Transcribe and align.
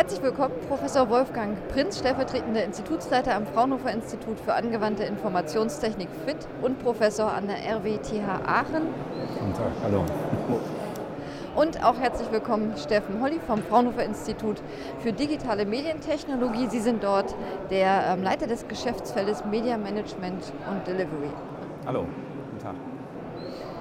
Herzlich 0.00 0.22
willkommen, 0.22 0.54
Professor 0.66 1.10
Wolfgang 1.10 1.58
Prinz, 1.68 1.98
stellvertretender 1.98 2.64
Institutsleiter 2.64 3.34
am 3.34 3.46
Fraunhofer 3.46 3.92
Institut 3.92 4.40
für 4.40 4.54
angewandte 4.54 5.04
Informationstechnik 5.04 6.08
FIT 6.24 6.38
und 6.62 6.78
Professor 6.78 7.30
an 7.30 7.48
der 7.48 7.58
RWTH 7.58 8.46
Aachen. 8.46 8.86
Guten 9.38 9.52
Tag, 9.52 9.72
hallo. 9.82 10.06
Und 11.54 11.84
auch 11.84 11.98
herzlich 11.98 12.32
willkommen 12.32 12.78
Steffen 12.78 13.20
Holly 13.20 13.40
vom 13.46 13.62
Fraunhofer 13.62 14.02
Institut 14.02 14.62
für 15.00 15.12
digitale 15.12 15.66
Medientechnologie. 15.66 16.68
Sie 16.68 16.80
sind 16.80 17.04
dort 17.04 17.34
der 17.68 18.06
ähm, 18.06 18.22
Leiter 18.22 18.46
des 18.46 18.68
Geschäftsfeldes 18.68 19.44
Media 19.44 19.76
Management 19.76 20.50
und 20.70 20.86
Delivery. 20.86 21.28
Hallo, 21.84 22.06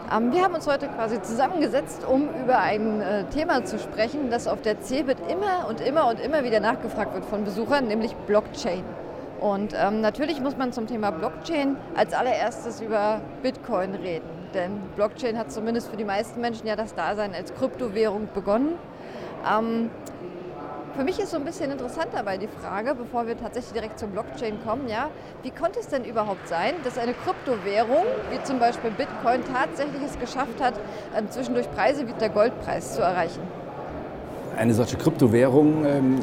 wir 0.09 0.43
haben 0.43 0.55
uns 0.55 0.65
heute 0.65 0.87
quasi 0.87 1.21
zusammengesetzt, 1.21 2.03
um 2.03 2.29
über 2.43 2.57
ein 2.57 3.01
äh, 3.01 3.25
Thema 3.25 3.63
zu 3.63 3.77
sprechen, 3.77 4.31
das 4.31 4.47
auf 4.47 4.61
der 4.61 4.81
CeBIT 4.81 5.17
immer 5.29 5.67
und 5.69 5.81
immer 5.81 6.07
und 6.07 6.19
immer 6.19 6.43
wieder 6.43 6.59
nachgefragt 6.59 7.13
wird 7.13 7.25
von 7.25 7.43
Besuchern, 7.43 7.87
nämlich 7.87 8.15
Blockchain. 8.25 8.83
Und 9.39 9.73
ähm, 9.77 10.01
natürlich 10.01 10.41
muss 10.41 10.57
man 10.57 10.73
zum 10.73 10.87
Thema 10.87 11.11
Blockchain 11.11 11.77
als 11.95 12.13
allererstes 12.13 12.81
über 12.81 13.21
Bitcoin 13.43 13.93
reden. 13.93 14.27
Denn 14.55 14.81
Blockchain 14.95 15.37
hat 15.37 15.51
zumindest 15.51 15.89
für 15.89 15.97
die 15.97 16.03
meisten 16.03 16.41
Menschen 16.41 16.67
ja 16.67 16.75
das 16.75 16.95
Dasein 16.95 17.35
als 17.35 17.53
Kryptowährung 17.53 18.29
begonnen. 18.33 18.79
Ähm, 19.47 19.91
für 20.95 21.03
mich 21.03 21.19
ist 21.19 21.31
so 21.31 21.37
ein 21.37 21.45
bisschen 21.45 21.71
interessant 21.71 22.07
dabei 22.13 22.37
die 22.37 22.47
Frage, 22.47 22.95
bevor 22.95 23.27
wir 23.27 23.37
tatsächlich 23.37 23.73
direkt 23.73 23.99
zum 23.99 24.11
Blockchain 24.11 24.57
kommen, 24.65 24.87
ja, 24.87 25.09
wie 25.43 25.51
konnte 25.51 25.79
es 25.79 25.87
denn 25.87 26.03
überhaupt 26.03 26.47
sein, 26.47 26.73
dass 26.83 26.97
eine 26.97 27.13
Kryptowährung, 27.13 28.05
wie 28.31 28.43
zum 28.43 28.59
Beispiel 28.59 28.91
Bitcoin, 28.91 29.41
tatsächlich 29.53 30.01
es 30.03 30.19
geschafft 30.19 30.61
hat, 30.61 30.73
ähm, 31.17 31.29
zwischendurch 31.29 31.71
Preise 31.71 32.07
wie 32.07 32.13
der 32.13 32.29
Goldpreis 32.29 32.95
zu 32.95 33.01
erreichen? 33.01 33.41
Eine 34.57 34.73
solche 34.73 34.97
Kryptowährung, 34.97 35.85
ähm, 35.85 36.19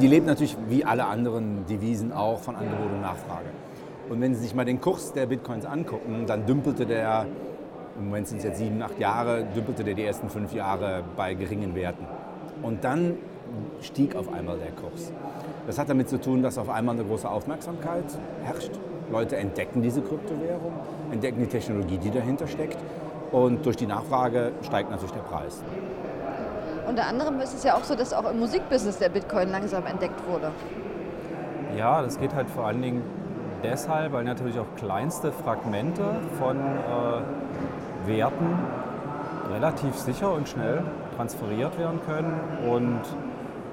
die 0.00 0.08
lebt 0.08 0.26
natürlich 0.26 0.56
wie 0.68 0.84
alle 0.84 1.04
anderen 1.04 1.66
Devisen 1.66 2.12
auch 2.12 2.40
von 2.40 2.56
Angebot 2.56 2.90
und 2.92 3.00
Nachfrage. 3.00 3.46
Und 4.08 4.20
wenn 4.20 4.34
Sie 4.34 4.40
sich 4.40 4.54
mal 4.54 4.64
den 4.64 4.80
Kurs 4.80 5.12
der 5.12 5.26
Bitcoins 5.26 5.64
angucken, 5.64 6.24
dann 6.26 6.46
dümpelte 6.46 6.84
der, 6.84 7.26
im 7.96 8.06
Moment 8.06 8.26
sind 8.26 8.38
es 8.38 8.44
jetzt 8.44 8.58
sieben, 8.58 8.82
acht 8.82 8.98
Jahre, 8.98 9.44
dümpelte 9.54 9.84
der 9.84 9.94
die 9.94 10.04
ersten 10.04 10.28
fünf 10.28 10.52
Jahre 10.52 11.04
bei 11.16 11.34
geringen 11.34 11.76
Werten. 11.76 12.06
Und 12.62 12.82
dann 12.82 13.18
stieg 13.82 14.16
auf 14.16 14.32
einmal 14.32 14.58
der 14.58 14.72
Kurs. 14.72 15.12
Das 15.66 15.78
hat 15.78 15.88
damit 15.88 16.08
zu 16.08 16.20
tun, 16.20 16.42
dass 16.42 16.58
auf 16.58 16.68
einmal 16.68 16.94
eine 16.94 17.04
große 17.04 17.28
Aufmerksamkeit 17.28 18.04
herrscht. 18.44 18.72
Leute 19.10 19.36
entdecken 19.36 19.82
diese 19.82 20.02
Kryptowährung, 20.02 20.72
entdecken 21.10 21.40
die 21.40 21.46
Technologie, 21.46 21.98
die 21.98 22.10
dahinter 22.10 22.46
steckt. 22.46 22.78
Und 23.32 23.64
durch 23.64 23.76
die 23.76 23.86
Nachfrage 23.86 24.52
steigt 24.62 24.90
natürlich 24.90 25.12
der 25.12 25.20
Preis. 25.20 25.62
Unter 26.88 27.06
anderem 27.06 27.40
ist 27.40 27.54
es 27.54 27.62
ja 27.62 27.76
auch 27.76 27.84
so, 27.84 27.94
dass 27.94 28.12
auch 28.12 28.28
im 28.30 28.40
Musikbusiness 28.40 28.98
der 28.98 29.08
Bitcoin 29.08 29.50
langsam 29.50 29.86
entdeckt 29.86 30.26
wurde. 30.28 30.50
Ja, 31.76 32.02
das 32.02 32.18
geht 32.18 32.34
halt 32.34 32.50
vor 32.50 32.66
allen 32.66 32.82
Dingen 32.82 33.02
deshalb, 33.62 34.12
weil 34.12 34.24
natürlich 34.24 34.58
auch 34.58 34.74
kleinste 34.76 35.30
Fragmente 35.30 36.02
von 36.38 36.56
äh, 36.56 38.08
Werten 38.08 38.58
relativ 39.52 39.94
sicher 39.96 40.32
und 40.32 40.48
schnell 40.48 40.82
transferiert 41.16 41.78
werden 41.78 42.00
können 42.06 42.40
und 42.68 43.00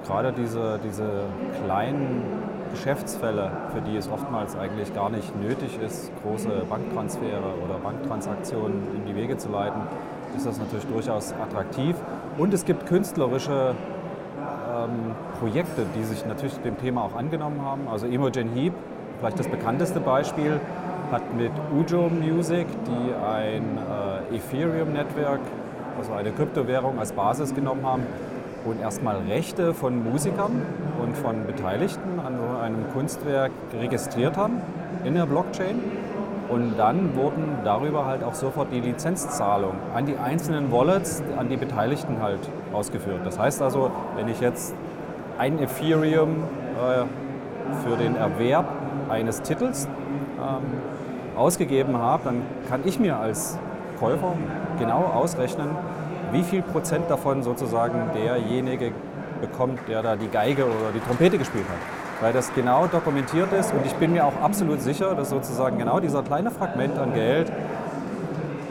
gerade 0.08 0.32
diese, 0.32 0.80
diese 0.82 1.26
kleinen 1.64 2.22
Geschäftsfälle, 2.72 3.50
für 3.74 3.82
die 3.82 3.96
es 3.96 4.08
oftmals 4.10 4.56
eigentlich 4.56 4.94
gar 4.94 5.10
nicht 5.10 5.38
nötig 5.40 5.78
ist, 5.84 6.10
große 6.22 6.64
Banktransfere 6.68 7.54
oder 7.64 7.78
Banktransaktionen 7.82 8.96
in 8.96 9.04
die 9.06 9.14
Wege 9.14 9.36
zu 9.36 9.50
leiten, 9.50 9.80
ist 10.34 10.46
das 10.46 10.58
natürlich 10.58 10.86
durchaus 10.86 11.34
attraktiv. 11.34 11.94
Und 12.38 12.54
es 12.54 12.64
gibt 12.64 12.86
künstlerische 12.86 13.74
ähm, 14.74 15.14
Projekte, 15.40 15.84
die 15.94 16.04
sich 16.04 16.24
natürlich 16.26 16.56
dem 16.58 16.78
Thema 16.78 17.02
auch 17.02 17.14
angenommen 17.14 17.60
haben. 17.62 17.88
Also 17.88 18.06
Imogen 18.06 18.50
Heap, 18.54 18.72
vielleicht 19.18 19.38
das 19.38 19.48
bekannteste 19.48 20.00
Beispiel, 20.00 20.58
hat 21.12 21.22
mit 21.36 21.52
Ujo 21.74 22.08
Music, 22.08 22.66
die 22.86 23.14
ein 23.14 23.78
äh, 24.32 24.36
Ethereum-Netzwerk, 24.36 25.40
also 25.98 26.12
eine 26.12 26.30
Kryptowährung 26.32 26.98
als 26.98 27.12
Basis 27.12 27.54
genommen 27.54 27.84
haben, 27.84 28.06
und 28.64 28.80
erstmal 28.80 29.18
Rechte 29.28 29.74
von 29.74 30.02
Musikern 30.10 30.62
und 31.02 31.16
von 31.16 31.46
Beteiligten 31.46 32.20
an 32.24 32.36
so 32.36 32.58
einem 32.58 32.90
Kunstwerk 32.92 33.50
registriert 33.80 34.36
haben 34.36 34.60
in 35.04 35.14
der 35.14 35.26
Blockchain. 35.26 35.80
Und 36.48 36.78
dann 36.78 37.14
wurden 37.14 37.58
darüber 37.62 38.06
halt 38.06 38.24
auch 38.24 38.34
sofort 38.34 38.72
die 38.72 38.80
Lizenzzahlungen 38.80 39.76
an 39.94 40.06
die 40.06 40.16
einzelnen 40.16 40.72
Wallets, 40.72 41.22
an 41.36 41.50
die 41.50 41.58
Beteiligten 41.58 42.22
halt 42.22 42.40
ausgeführt. 42.72 43.20
Das 43.24 43.38
heißt 43.38 43.60
also, 43.60 43.90
wenn 44.16 44.28
ich 44.28 44.40
jetzt 44.40 44.74
ein 45.38 45.58
Ethereum 45.58 46.44
äh, 46.76 47.04
für 47.86 47.96
den 47.96 48.16
Erwerb 48.16 48.66
eines 49.10 49.42
Titels 49.42 49.88
ähm, 50.38 51.36
ausgegeben 51.36 51.98
habe, 51.98 52.24
dann 52.24 52.42
kann 52.68 52.80
ich 52.84 52.98
mir 52.98 53.16
als 53.18 53.58
Käufer 54.00 54.34
genau 54.78 55.04
ausrechnen, 55.04 55.68
wie 56.32 56.42
viel 56.42 56.62
Prozent 56.62 57.10
davon 57.10 57.42
sozusagen 57.42 58.10
derjenige 58.14 58.92
bekommt, 59.40 59.80
der 59.88 60.02
da 60.02 60.16
die 60.16 60.28
Geige 60.28 60.64
oder 60.64 60.92
die 60.94 61.00
Trompete 61.00 61.38
gespielt 61.38 61.66
hat. 61.68 62.22
Weil 62.22 62.32
das 62.32 62.52
genau 62.54 62.86
dokumentiert 62.86 63.52
ist 63.52 63.72
und 63.72 63.86
ich 63.86 63.94
bin 63.94 64.12
mir 64.12 64.24
auch 64.24 64.36
absolut 64.42 64.80
sicher, 64.80 65.14
dass 65.14 65.30
sozusagen 65.30 65.78
genau 65.78 66.00
dieser 66.00 66.22
kleine 66.22 66.50
Fragment 66.50 66.98
an 66.98 67.14
Geld 67.14 67.52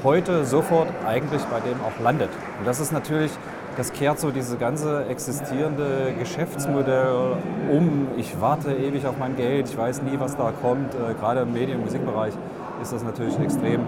heute 0.03 0.45
sofort 0.45 0.87
eigentlich 1.07 1.41
bei 1.43 1.59
dem 1.61 1.77
auch 1.81 2.03
landet. 2.03 2.29
Und 2.59 2.67
das 2.67 2.79
ist 2.79 2.91
natürlich, 2.91 3.31
das 3.77 3.93
kehrt 3.93 4.19
so 4.19 4.31
diese 4.31 4.57
ganze 4.57 5.05
existierende 5.05 6.13
Geschäftsmodell 6.19 7.37
um. 7.71 8.07
Ich 8.17 8.39
warte 8.39 8.73
ewig 8.73 9.05
auf 9.07 9.17
mein 9.17 9.35
Geld, 9.35 9.69
ich 9.69 9.77
weiß 9.77 10.01
nie, 10.03 10.19
was 10.19 10.35
da 10.35 10.51
kommt. 10.61 10.93
Äh, 10.93 11.13
gerade 11.13 11.41
im 11.41 11.53
Medien- 11.53 11.77
und 11.77 11.85
Musikbereich 11.85 12.33
ist 12.81 12.93
das 12.93 13.03
natürlich 13.03 13.39
extrem 13.39 13.81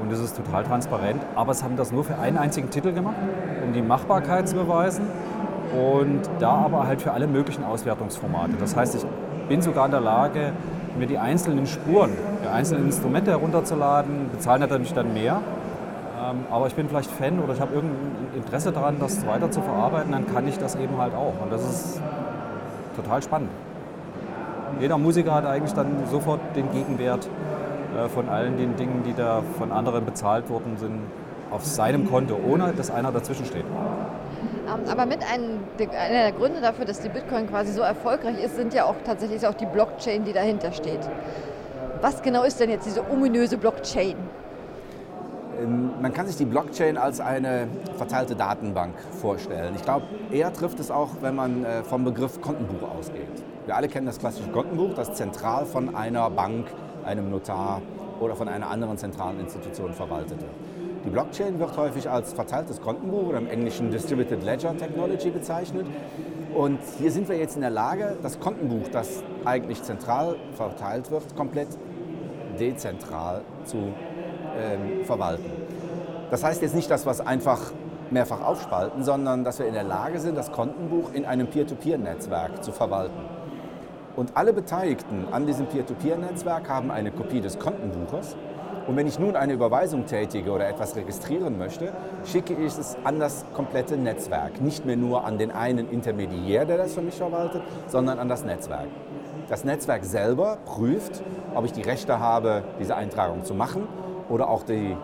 und 0.00 0.12
es 0.12 0.20
ist 0.20 0.36
total 0.36 0.64
transparent. 0.64 1.22
Aber 1.34 1.52
es 1.52 1.62
haben 1.62 1.76
das 1.76 1.92
nur 1.92 2.04
für 2.04 2.18
einen 2.18 2.38
einzigen 2.38 2.70
Titel 2.70 2.92
gemacht, 2.92 3.16
um 3.64 3.72
die 3.72 3.82
Machbarkeit 3.82 4.48
zu 4.48 4.56
beweisen 4.56 5.06
und 5.72 6.22
da 6.38 6.50
aber 6.50 6.86
halt 6.86 7.02
für 7.02 7.12
alle 7.12 7.26
möglichen 7.26 7.64
Auswertungsformate. 7.64 8.52
Das 8.58 8.76
heißt, 8.76 8.94
ich 8.94 9.06
bin 9.48 9.62
sogar 9.62 9.86
in 9.86 9.90
der 9.90 10.00
Lage, 10.00 10.52
mir 10.98 11.06
die 11.06 11.18
einzelnen 11.18 11.66
Spuren, 11.66 12.10
die 12.42 12.48
einzelnen 12.48 12.86
Instrumente 12.86 13.30
herunterzuladen, 13.30 14.30
bezahlen 14.32 14.60
natürlich 14.60 14.94
dann 14.94 15.12
mehr. 15.12 15.40
Ähm, 16.18 16.46
aber 16.50 16.66
ich 16.66 16.74
bin 16.74 16.88
vielleicht 16.88 17.10
Fan 17.10 17.38
oder 17.38 17.52
ich 17.52 17.60
habe 17.60 17.74
irgendein 17.74 18.28
Interesse 18.34 18.72
daran, 18.72 18.96
das 18.98 19.26
weiter 19.26 19.50
zu 19.50 19.60
verarbeiten, 19.60 20.12
dann 20.12 20.26
kann 20.26 20.48
ich 20.48 20.58
das 20.58 20.76
eben 20.76 20.96
halt 20.98 21.14
auch. 21.14 21.34
Und 21.42 21.52
das 21.52 21.62
ist 21.62 22.00
total 22.96 23.22
spannend. 23.22 23.50
Jeder 24.80 24.98
Musiker 24.98 25.34
hat 25.34 25.46
eigentlich 25.46 25.72
dann 25.72 26.06
sofort 26.10 26.40
den 26.54 26.70
Gegenwert 26.70 27.28
von 28.08 28.28
allen 28.28 28.56
den 28.56 28.76
Dingen, 28.76 29.02
die 29.04 29.14
da 29.14 29.42
von 29.58 29.72
anderen 29.72 30.04
bezahlt 30.04 30.48
worden 30.48 30.76
sind, 30.78 31.00
auf 31.50 31.64
seinem 31.64 32.08
Konto, 32.08 32.36
ohne 32.46 32.72
dass 32.72 32.90
einer 32.90 33.12
dazwischen 33.12 33.44
steht. 33.46 33.64
Ähm, 33.64 34.90
aber 34.90 35.06
mit 35.06 35.20
einem, 35.22 35.60
einer 35.78 36.22
der 36.22 36.32
Gründe 36.32 36.60
dafür, 36.60 36.84
dass 36.84 37.00
die 37.00 37.08
Bitcoin 37.08 37.48
quasi 37.48 37.72
so 37.72 37.82
erfolgreich 37.82 38.42
ist, 38.42 38.56
sind 38.56 38.74
ja 38.74 38.84
auch 38.84 38.96
tatsächlich 39.04 39.46
auch 39.46 39.54
die 39.54 39.66
Blockchain, 39.66 40.24
die 40.24 40.32
dahinter 40.32 40.72
steht. 40.72 41.00
Was 42.00 42.22
genau 42.22 42.42
ist 42.42 42.60
denn 42.60 42.70
jetzt 42.70 42.86
diese 42.86 43.08
ominöse 43.10 43.56
Blockchain? 43.56 44.16
Ähm, 45.60 45.90
man 46.00 46.12
kann 46.12 46.26
sich 46.26 46.36
die 46.36 46.44
Blockchain 46.44 46.98
als 46.98 47.20
eine 47.20 47.68
verteilte 47.96 48.34
Datenbank 48.34 48.94
vorstellen. 49.20 49.74
Ich 49.76 49.82
glaube, 49.82 50.06
eher 50.30 50.52
trifft 50.52 50.80
es 50.80 50.90
auch, 50.90 51.10
wenn 51.20 51.34
man 51.34 51.64
äh, 51.64 51.82
vom 51.84 52.04
Begriff 52.04 52.40
Kontenbuch 52.40 52.82
ausgeht. 52.98 53.28
Wir 53.66 53.76
alle 53.76 53.88
kennen 53.88 54.06
das 54.06 54.18
klassische 54.18 54.50
Kontenbuch, 54.50 54.94
das 54.94 55.14
zentral 55.14 55.64
von 55.64 55.94
einer 55.94 56.28
Bank 56.30 56.66
einem 57.06 57.30
Notar 57.30 57.80
oder 58.20 58.36
von 58.36 58.48
einer 58.48 58.68
anderen 58.68 58.98
zentralen 58.98 59.40
Institution 59.40 59.92
verwaltet 59.92 60.40
wird. 60.40 60.52
Die 61.04 61.10
Blockchain 61.10 61.58
wird 61.60 61.76
häufig 61.76 62.10
als 62.10 62.32
verteiltes 62.32 62.80
Kontenbuch 62.80 63.28
oder 63.28 63.38
im 63.38 63.46
Englischen 63.46 63.90
Distributed 63.90 64.42
Ledger 64.42 64.76
Technology 64.76 65.30
bezeichnet. 65.30 65.86
Und 66.54 66.80
hier 66.98 67.12
sind 67.12 67.28
wir 67.28 67.36
jetzt 67.36 67.54
in 67.54 67.60
der 67.60 67.70
Lage, 67.70 68.16
das 68.22 68.40
Kontenbuch, 68.40 68.88
das 68.90 69.22
eigentlich 69.44 69.82
zentral 69.82 70.36
verteilt 70.56 71.10
wird, 71.10 71.36
komplett 71.36 71.68
dezentral 72.58 73.42
zu 73.64 73.76
ähm, 73.76 75.04
verwalten. 75.04 75.50
Das 76.30 76.42
heißt 76.42 76.60
jetzt 76.62 76.74
nicht, 76.74 76.90
dass 76.90 77.06
wir 77.06 77.12
es 77.12 77.20
einfach 77.20 77.72
mehrfach 78.10 78.42
aufspalten, 78.42 79.04
sondern 79.04 79.44
dass 79.44 79.58
wir 79.58 79.66
in 79.66 79.74
der 79.74 79.84
Lage 79.84 80.18
sind, 80.18 80.36
das 80.36 80.50
Kontenbuch 80.50 81.12
in 81.12 81.24
einem 81.24 81.46
Peer-to-Peer-Netzwerk 81.46 82.64
zu 82.64 82.72
verwalten. 82.72 83.35
Und 84.16 84.34
alle 84.34 84.54
Beteiligten 84.54 85.26
an 85.30 85.46
diesem 85.46 85.66
Peer-to-Peer-Netzwerk 85.66 86.70
haben 86.70 86.90
eine 86.90 87.10
Kopie 87.10 87.42
des 87.42 87.58
Kontenbuches. 87.58 88.34
Und 88.86 88.96
wenn 88.96 89.06
ich 89.06 89.18
nun 89.18 89.36
eine 89.36 89.52
Überweisung 89.52 90.06
tätige 90.06 90.52
oder 90.52 90.66
etwas 90.68 90.96
registrieren 90.96 91.58
möchte, 91.58 91.92
schicke 92.24 92.54
ich 92.54 92.78
es 92.78 92.96
an 93.04 93.18
das 93.20 93.44
komplette 93.52 93.98
Netzwerk. 93.98 94.60
Nicht 94.62 94.86
mehr 94.86 94.96
nur 94.96 95.24
an 95.24 95.36
den 95.36 95.50
einen 95.50 95.90
Intermediär, 95.90 96.64
der 96.64 96.78
das 96.78 96.94
für 96.94 97.02
mich 97.02 97.16
verwaltet, 97.16 97.62
sondern 97.88 98.18
an 98.18 98.28
das 98.28 98.44
Netzwerk. 98.44 98.86
Das 99.48 99.64
Netzwerk 99.64 100.04
selber 100.04 100.58
prüft, 100.64 101.22
ob 101.54 101.66
ich 101.66 101.72
die 101.72 101.82
Rechte 101.82 102.18
habe, 102.18 102.62
diese 102.80 102.96
Eintragung 102.96 103.44
zu 103.44 103.54
machen 103.54 103.86
oder 104.30 104.48
auch 104.48 104.62
die 104.62 104.96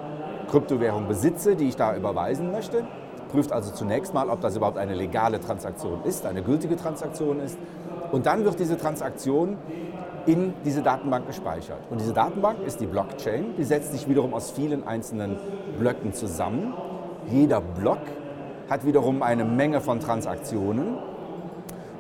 Kryptowährung 0.49 1.07
besitze, 1.07 1.55
die 1.55 1.69
ich 1.69 1.77
da 1.77 1.95
überweisen 1.95 2.51
möchte, 2.51 2.85
prüft 3.33 3.53
also 3.53 3.73
zunächst 3.73 4.15
mal, 4.15 4.29
ob 4.29 4.41
das 4.41 4.57
überhaupt 4.57 4.79
eine 4.79 4.95
legale 4.95 5.41
Transaktion 5.41 6.03
ist, 6.05 6.27
eine 6.27 6.43
gültige 6.43 6.77
Transaktion 6.77 7.41
ist. 7.41 7.59
Und 8.13 8.27
dann 8.27 8.45
wird 8.45 8.61
diese 8.61 8.77
Transaktion 8.77 9.57
in 10.27 10.55
diese 10.65 10.83
Datenbank 10.83 11.27
gespeichert. 11.27 11.81
Und 11.91 12.01
diese 12.01 12.13
Datenbank 12.13 12.61
ist 12.65 12.81
die 12.81 12.87
Blockchain, 12.87 13.57
die 13.57 13.65
setzt 13.65 13.93
sich 13.93 14.09
wiederum 14.09 14.35
aus 14.35 14.53
vielen 14.53 14.87
einzelnen 14.87 15.37
Blöcken 15.79 16.13
zusammen. 16.13 16.75
Jeder 17.29 17.61
Block 17.61 18.01
hat 18.69 18.87
wiederum 18.87 19.23
eine 19.23 19.45
Menge 19.45 19.81
von 19.81 19.99
Transaktionen 19.99 20.99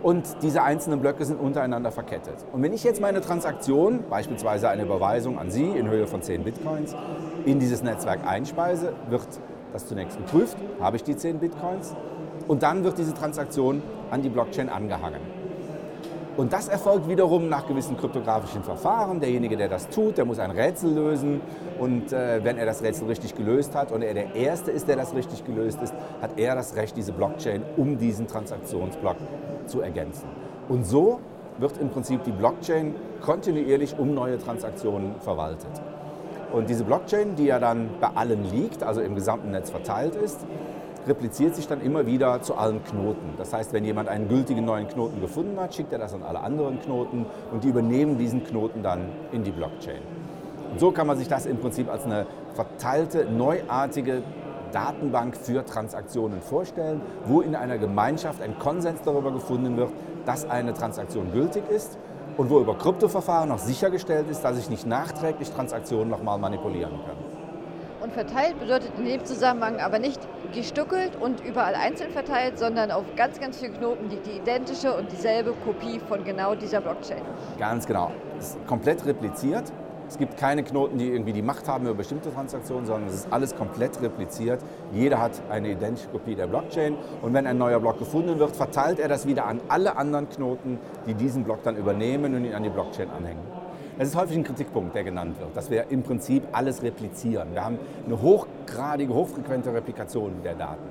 und 0.02 0.36
diese 0.42 0.62
einzelnen 0.62 1.00
Blöcke 1.00 1.24
sind 1.24 1.40
untereinander 1.40 1.90
verkettet. 1.92 2.44
Und 2.52 2.62
wenn 2.62 2.72
ich 2.72 2.84
jetzt 2.84 3.00
meine 3.00 3.20
Transaktion, 3.20 4.04
beispielsweise 4.10 4.68
eine 4.68 4.82
Überweisung 4.82 5.38
an 5.38 5.50
Sie 5.50 5.64
in 5.64 5.88
Höhe 5.88 6.06
von 6.06 6.22
10 6.22 6.44
Bitcoins, 6.44 6.94
in 7.44 7.58
dieses 7.58 7.82
Netzwerk 7.82 8.26
einspeise, 8.26 8.92
wird 9.08 9.26
das 9.72 9.86
zunächst 9.86 10.18
geprüft, 10.18 10.56
habe 10.80 10.96
ich 10.96 11.04
die 11.04 11.16
10 11.16 11.38
Bitcoins, 11.38 11.94
und 12.48 12.62
dann 12.62 12.84
wird 12.84 12.98
diese 12.98 13.14
Transaktion 13.14 13.82
an 14.10 14.22
die 14.22 14.28
Blockchain 14.28 14.68
angehangen. 14.68 15.20
Und 16.36 16.52
das 16.52 16.68
erfolgt 16.68 17.08
wiederum 17.08 17.50
nach 17.50 17.66
gewissen 17.66 17.96
kryptografischen 17.98 18.62
Verfahren. 18.62 19.20
Derjenige, 19.20 19.56
der 19.56 19.68
das 19.68 19.88
tut, 19.90 20.16
der 20.16 20.24
muss 20.24 20.38
ein 20.38 20.50
Rätsel 20.50 20.94
lösen. 20.94 21.42
Und 21.78 22.12
äh, 22.12 22.42
wenn 22.42 22.56
er 22.56 22.64
das 22.64 22.82
Rätsel 22.82 23.06
richtig 23.06 23.34
gelöst 23.34 23.74
hat 23.74 23.92
und 23.92 24.02
er 24.02 24.14
der 24.14 24.34
Erste 24.34 24.70
ist, 24.70 24.88
der 24.88 24.96
das 24.96 25.14
richtig 25.14 25.44
gelöst 25.44 25.82
ist, 25.82 25.92
hat 26.22 26.38
er 26.38 26.54
das 26.54 26.74
Recht, 26.74 26.96
diese 26.96 27.12
Blockchain 27.12 27.62
um 27.76 27.98
diesen 27.98 28.26
Transaktionsblock 28.26 29.16
zu 29.66 29.82
ergänzen. 29.82 30.26
Und 30.68 30.86
so 30.86 31.20
wird 31.58 31.76
im 31.78 31.90
Prinzip 31.90 32.24
die 32.24 32.32
Blockchain 32.32 32.94
kontinuierlich 33.20 33.98
um 33.98 34.14
neue 34.14 34.38
Transaktionen 34.38 35.16
verwaltet. 35.20 35.70
Und 36.52 36.68
diese 36.68 36.84
Blockchain, 36.84 37.34
die 37.36 37.46
ja 37.46 37.58
dann 37.58 37.90
bei 38.00 38.08
allen 38.14 38.44
liegt, 38.50 38.82
also 38.82 39.00
im 39.00 39.14
gesamten 39.14 39.50
Netz 39.50 39.70
verteilt 39.70 40.14
ist, 40.14 40.40
repliziert 41.06 41.54
sich 41.54 41.66
dann 41.66 41.80
immer 41.80 42.06
wieder 42.06 42.42
zu 42.42 42.54
allen 42.54 42.82
Knoten. 42.84 43.34
Das 43.38 43.52
heißt, 43.52 43.72
wenn 43.72 43.84
jemand 43.84 44.08
einen 44.08 44.28
gültigen 44.28 44.64
neuen 44.64 44.88
Knoten 44.88 45.20
gefunden 45.20 45.58
hat, 45.58 45.74
schickt 45.74 45.92
er 45.92 45.98
das 45.98 46.14
an 46.14 46.22
alle 46.22 46.40
anderen 46.40 46.80
Knoten 46.80 47.26
und 47.52 47.64
die 47.64 47.68
übernehmen 47.68 48.18
diesen 48.18 48.44
Knoten 48.44 48.82
dann 48.82 49.00
in 49.32 49.42
die 49.42 49.50
Blockchain. 49.50 50.00
Und 50.70 50.80
so 50.80 50.90
kann 50.90 51.06
man 51.06 51.18
sich 51.18 51.28
das 51.28 51.46
im 51.46 51.58
Prinzip 51.58 51.90
als 51.90 52.04
eine 52.04 52.26
verteilte, 52.54 53.26
neuartige 53.26 54.22
Datenbank 54.72 55.36
für 55.36 55.64
Transaktionen 55.64 56.40
vorstellen, 56.40 57.02
wo 57.26 57.42
in 57.42 57.54
einer 57.54 57.78
Gemeinschaft 57.78 58.40
ein 58.40 58.58
Konsens 58.58 59.00
darüber 59.04 59.30
gefunden 59.32 59.76
wird, 59.76 59.90
dass 60.24 60.48
eine 60.48 60.72
Transaktion 60.72 61.32
gültig 61.32 61.64
ist 61.68 61.98
und 62.36 62.48
wo 62.48 62.60
über 62.60 62.76
Kryptoverfahren 62.76 63.48
noch 63.48 63.58
sichergestellt 63.58 64.30
ist, 64.30 64.42
dass 64.42 64.58
ich 64.58 64.70
nicht 64.70 64.86
nachträglich 64.86 65.50
Transaktionen 65.50 66.08
nochmal 66.08 66.38
manipulieren 66.38 66.92
kann. 67.06 67.31
Verteilt 68.14 68.60
bedeutet 68.60 68.92
in 68.98 69.06
dem 69.06 69.24
Zusammenhang 69.24 69.80
aber 69.80 69.98
nicht 69.98 70.20
gestückelt 70.52 71.12
und 71.18 71.42
überall 71.42 71.74
einzeln 71.74 72.10
verteilt, 72.10 72.58
sondern 72.58 72.90
auf 72.90 73.04
ganz, 73.16 73.40
ganz 73.40 73.58
vielen 73.58 73.74
Knoten 73.78 74.10
liegt 74.10 74.26
die 74.26 74.32
identische 74.32 74.94
und 74.94 75.10
dieselbe 75.10 75.54
Kopie 75.64 75.98
von 76.08 76.22
genau 76.22 76.54
dieser 76.54 76.82
Blockchain. 76.82 77.22
Ganz 77.58 77.86
genau. 77.86 78.12
Es 78.38 78.50
ist 78.50 78.66
komplett 78.66 79.06
repliziert. 79.06 79.72
Es 80.08 80.18
gibt 80.18 80.36
keine 80.36 80.62
Knoten, 80.62 80.98
die 80.98 81.08
irgendwie 81.08 81.32
die 81.32 81.40
Macht 81.40 81.66
haben 81.68 81.86
über 81.86 81.94
bestimmte 81.94 82.30
Transaktionen, 82.30 82.84
sondern 82.84 83.08
es 83.08 83.14
ist 83.14 83.32
alles 83.32 83.56
komplett 83.56 84.02
repliziert. 84.02 84.60
Jeder 84.92 85.18
hat 85.18 85.40
eine 85.48 85.70
identische 85.70 86.08
Kopie 86.08 86.34
der 86.34 86.48
Blockchain 86.48 86.96
und 87.22 87.32
wenn 87.32 87.46
ein 87.46 87.56
neuer 87.56 87.80
Block 87.80 87.98
gefunden 87.98 88.38
wird, 88.38 88.54
verteilt 88.54 88.98
er 88.98 89.08
das 89.08 89.26
wieder 89.26 89.46
an 89.46 89.62
alle 89.68 89.96
anderen 89.96 90.28
Knoten, 90.28 90.78
die 91.06 91.14
diesen 91.14 91.44
Block 91.44 91.62
dann 91.62 91.76
übernehmen 91.76 92.34
und 92.34 92.44
ihn 92.44 92.52
an 92.52 92.62
die 92.62 92.68
Blockchain 92.68 93.08
anhängen. 93.08 93.61
Das 94.02 94.08
ist 94.08 94.16
häufig 94.16 94.36
ein 94.36 94.42
Kritikpunkt, 94.42 94.96
der 94.96 95.04
genannt 95.04 95.38
wird, 95.38 95.56
dass 95.56 95.70
wir 95.70 95.88
im 95.90 96.02
Prinzip 96.02 96.42
alles 96.50 96.82
replizieren. 96.82 97.50
Wir 97.52 97.64
haben 97.64 97.78
eine 98.04 98.20
hochgradige, 98.20 99.14
hochfrequente 99.14 99.72
Replikation 99.72 100.42
der 100.42 100.56
Daten, 100.56 100.82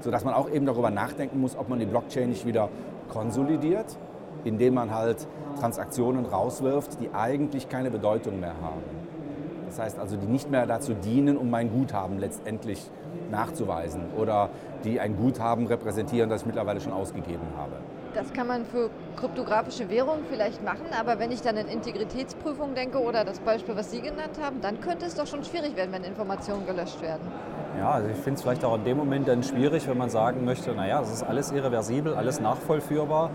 sodass 0.00 0.24
man 0.24 0.34
auch 0.34 0.50
eben 0.50 0.66
darüber 0.66 0.90
nachdenken 0.90 1.40
muss, 1.40 1.56
ob 1.56 1.68
man 1.68 1.78
die 1.78 1.86
Blockchain 1.86 2.30
nicht 2.30 2.44
wieder 2.44 2.68
konsolidiert, 3.10 3.96
indem 4.42 4.74
man 4.74 4.92
halt 4.92 5.28
Transaktionen 5.60 6.26
rauswirft, 6.26 6.98
die 7.00 7.10
eigentlich 7.14 7.68
keine 7.68 7.92
Bedeutung 7.92 8.40
mehr 8.40 8.54
haben. 8.60 8.82
Das 9.68 9.78
heißt 9.78 10.00
also, 10.00 10.16
die 10.16 10.26
nicht 10.26 10.50
mehr 10.50 10.66
dazu 10.66 10.94
dienen, 10.94 11.36
um 11.36 11.50
mein 11.50 11.70
Guthaben 11.70 12.18
letztendlich 12.18 12.90
nachzuweisen 13.30 14.00
oder 14.18 14.50
die 14.82 14.98
ein 14.98 15.16
Guthaben 15.16 15.68
repräsentieren, 15.68 16.28
das 16.28 16.40
ich 16.40 16.46
mittlerweile 16.48 16.80
schon 16.80 16.92
ausgegeben 16.92 17.46
habe. 17.56 17.76
Das 18.18 18.32
kann 18.32 18.48
man 18.48 18.64
für 18.66 18.90
kryptografische 19.14 19.88
Währungen 19.88 20.24
vielleicht 20.28 20.64
machen, 20.64 20.86
aber 20.98 21.20
wenn 21.20 21.30
ich 21.30 21.40
dann 21.40 21.56
an 21.56 21.68
Integritätsprüfung 21.68 22.74
denke 22.74 22.98
oder 22.98 23.24
das 23.24 23.38
Beispiel, 23.38 23.76
was 23.76 23.92
Sie 23.92 24.00
genannt 24.00 24.40
haben, 24.42 24.60
dann 24.60 24.80
könnte 24.80 25.06
es 25.06 25.14
doch 25.14 25.28
schon 25.28 25.44
schwierig 25.44 25.76
werden, 25.76 25.92
wenn 25.92 26.02
Informationen 26.02 26.66
gelöscht 26.66 27.00
werden. 27.00 27.22
Ja, 27.78 27.92
also 27.92 28.08
ich 28.08 28.16
finde 28.16 28.38
es 28.38 28.42
vielleicht 28.42 28.64
auch 28.64 28.74
in 28.74 28.82
dem 28.82 28.96
Moment 28.96 29.28
dann 29.28 29.44
schwierig, 29.44 29.86
wenn 29.86 29.96
man 29.96 30.10
sagen 30.10 30.44
möchte, 30.44 30.72
naja, 30.72 30.98
das 30.98 31.12
ist 31.12 31.22
alles 31.22 31.52
irreversibel, 31.52 32.14
alles 32.14 32.40
nachvollführbar. 32.40 33.30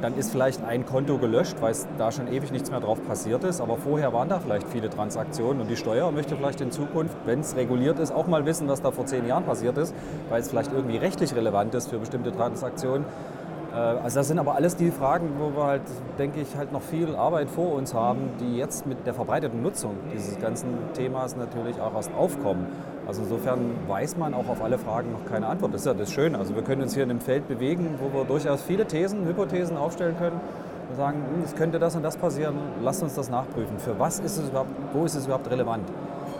Dann 0.00 0.16
ist 0.16 0.30
vielleicht 0.30 0.64
ein 0.64 0.86
Konto 0.86 1.18
gelöscht, 1.18 1.56
weil 1.60 1.74
da 1.98 2.10
schon 2.10 2.32
ewig 2.32 2.50
nichts 2.52 2.70
mehr 2.70 2.80
drauf 2.80 3.06
passiert 3.06 3.44
ist. 3.44 3.60
Aber 3.60 3.76
vorher 3.76 4.14
waren 4.14 4.30
da 4.30 4.40
vielleicht 4.40 4.68
viele 4.68 4.88
Transaktionen 4.88 5.60
und 5.60 5.68
die 5.68 5.76
Steuer 5.76 6.10
möchte 6.10 6.36
vielleicht 6.36 6.62
in 6.62 6.70
Zukunft, 6.70 7.16
wenn 7.26 7.40
es 7.40 7.54
reguliert 7.54 7.98
ist, 7.98 8.12
auch 8.12 8.26
mal 8.26 8.46
wissen, 8.46 8.66
was 8.66 8.80
da 8.80 8.92
vor 8.92 9.04
zehn 9.04 9.26
Jahren 9.26 9.44
passiert 9.44 9.76
ist, 9.76 9.94
weil 10.30 10.40
es 10.40 10.48
vielleicht 10.48 10.72
irgendwie 10.72 10.96
rechtlich 10.96 11.34
relevant 11.34 11.74
ist 11.74 11.90
für 11.90 11.98
bestimmte 11.98 12.32
Transaktionen. 12.32 13.04
Äh, 13.76 13.78
also 13.78 14.20
das 14.20 14.28
sind 14.28 14.38
aber 14.38 14.54
alles 14.54 14.76
die 14.76 14.90
Fragen, 14.90 15.30
wo 15.38 15.56
wir 15.56 15.64
halt, 15.64 15.82
denke 16.18 16.40
ich, 16.40 16.56
halt 16.56 16.72
noch 16.72 16.82
viel 16.82 17.14
Arbeit 17.14 17.50
vor 17.50 17.74
uns 17.74 17.94
haben, 17.94 18.30
die 18.40 18.56
jetzt 18.56 18.86
mit 18.86 19.06
der 19.06 19.14
verbreiteten 19.14 19.62
Nutzung 19.62 19.96
dieses 20.12 20.38
ganzen 20.38 20.68
Themas 20.94 21.36
natürlich 21.36 21.80
auch 21.80 21.94
erst 21.94 22.12
aufkommen. 22.14 22.66
Also 23.06 23.22
insofern 23.22 23.60
weiß 23.86 24.16
man 24.16 24.34
auch 24.34 24.48
auf 24.48 24.62
alle 24.62 24.78
Fragen 24.78 25.12
noch 25.12 25.24
keine 25.30 25.46
Antwort. 25.46 25.74
Das 25.74 25.82
ist 25.82 25.86
ja 25.86 25.94
das 25.94 26.12
Schöne. 26.12 26.38
Also 26.38 26.54
wir 26.54 26.62
können 26.62 26.82
uns 26.82 26.94
hier 26.94 27.04
in 27.04 27.10
einem 27.10 27.20
Feld 27.20 27.46
bewegen, 27.46 27.98
wo 28.00 28.16
wir 28.16 28.24
durchaus 28.24 28.62
viele 28.62 28.86
Thesen, 28.86 29.26
Hypothesen 29.26 29.76
aufstellen 29.76 30.16
können 30.18 30.40
und 30.88 30.96
sagen, 30.96 31.18
hm, 31.18 31.44
es 31.44 31.54
könnte 31.54 31.78
das 31.78 31.94
und 31.94 32.02
das 32.02 32.16
passieren, 32.16 32.56
lasst 32.82 33.02
uns 33.02 33.14
das 33.14 33.30
nachprüfen. 33.30 33.78
Für 33.78 33.98
was 33.98 34.18
ist 34.18 34.38
es 34.38 34.48
überhaupt, 34.48 34.70
wo 34.92 35.04
ist 35.04 35.14
es 35.14 35.26
überhaupt 35.26 35.50
relevant? 35.50 35.84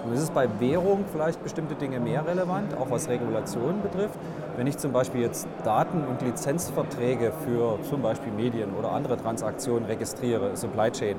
Und 0.07 0.13
es 0.13 0.23
ist 0.23 0.35
bei 0.35 0.49
Währung 0.61 1.05
vielleicht 1.11 1.43
bestimmte 1.43 1.75
Dinge 1.75 1.99
mehr 1.99 2.25
relevant, 2.25 2.77
auch 2.79 2.91
was 2.91 3.09
Regulationen 3.09 3.83
betrifft. 3.83 4.19
Wenn 4.57 4.69
ich 4.69 4.79
zum 4.79 4.93
Beispiel 4.93 5.23
jetzt 5.23 5.49
Daten- 5.65 6.05
und 6.05 6.23
Lizenzverträge 6.23 7.33
für 7.45 7.79
zum 7.83 8.03
Beispiel 8.03 8.33
Medien 8.33 8.73
oder 8.79 8.93
andere 8.93 9.17
Transaktionen 9.17 9.85
registriere, 9.87 10.57
Supply 10.57 10.93
Chain, 10.93 11.17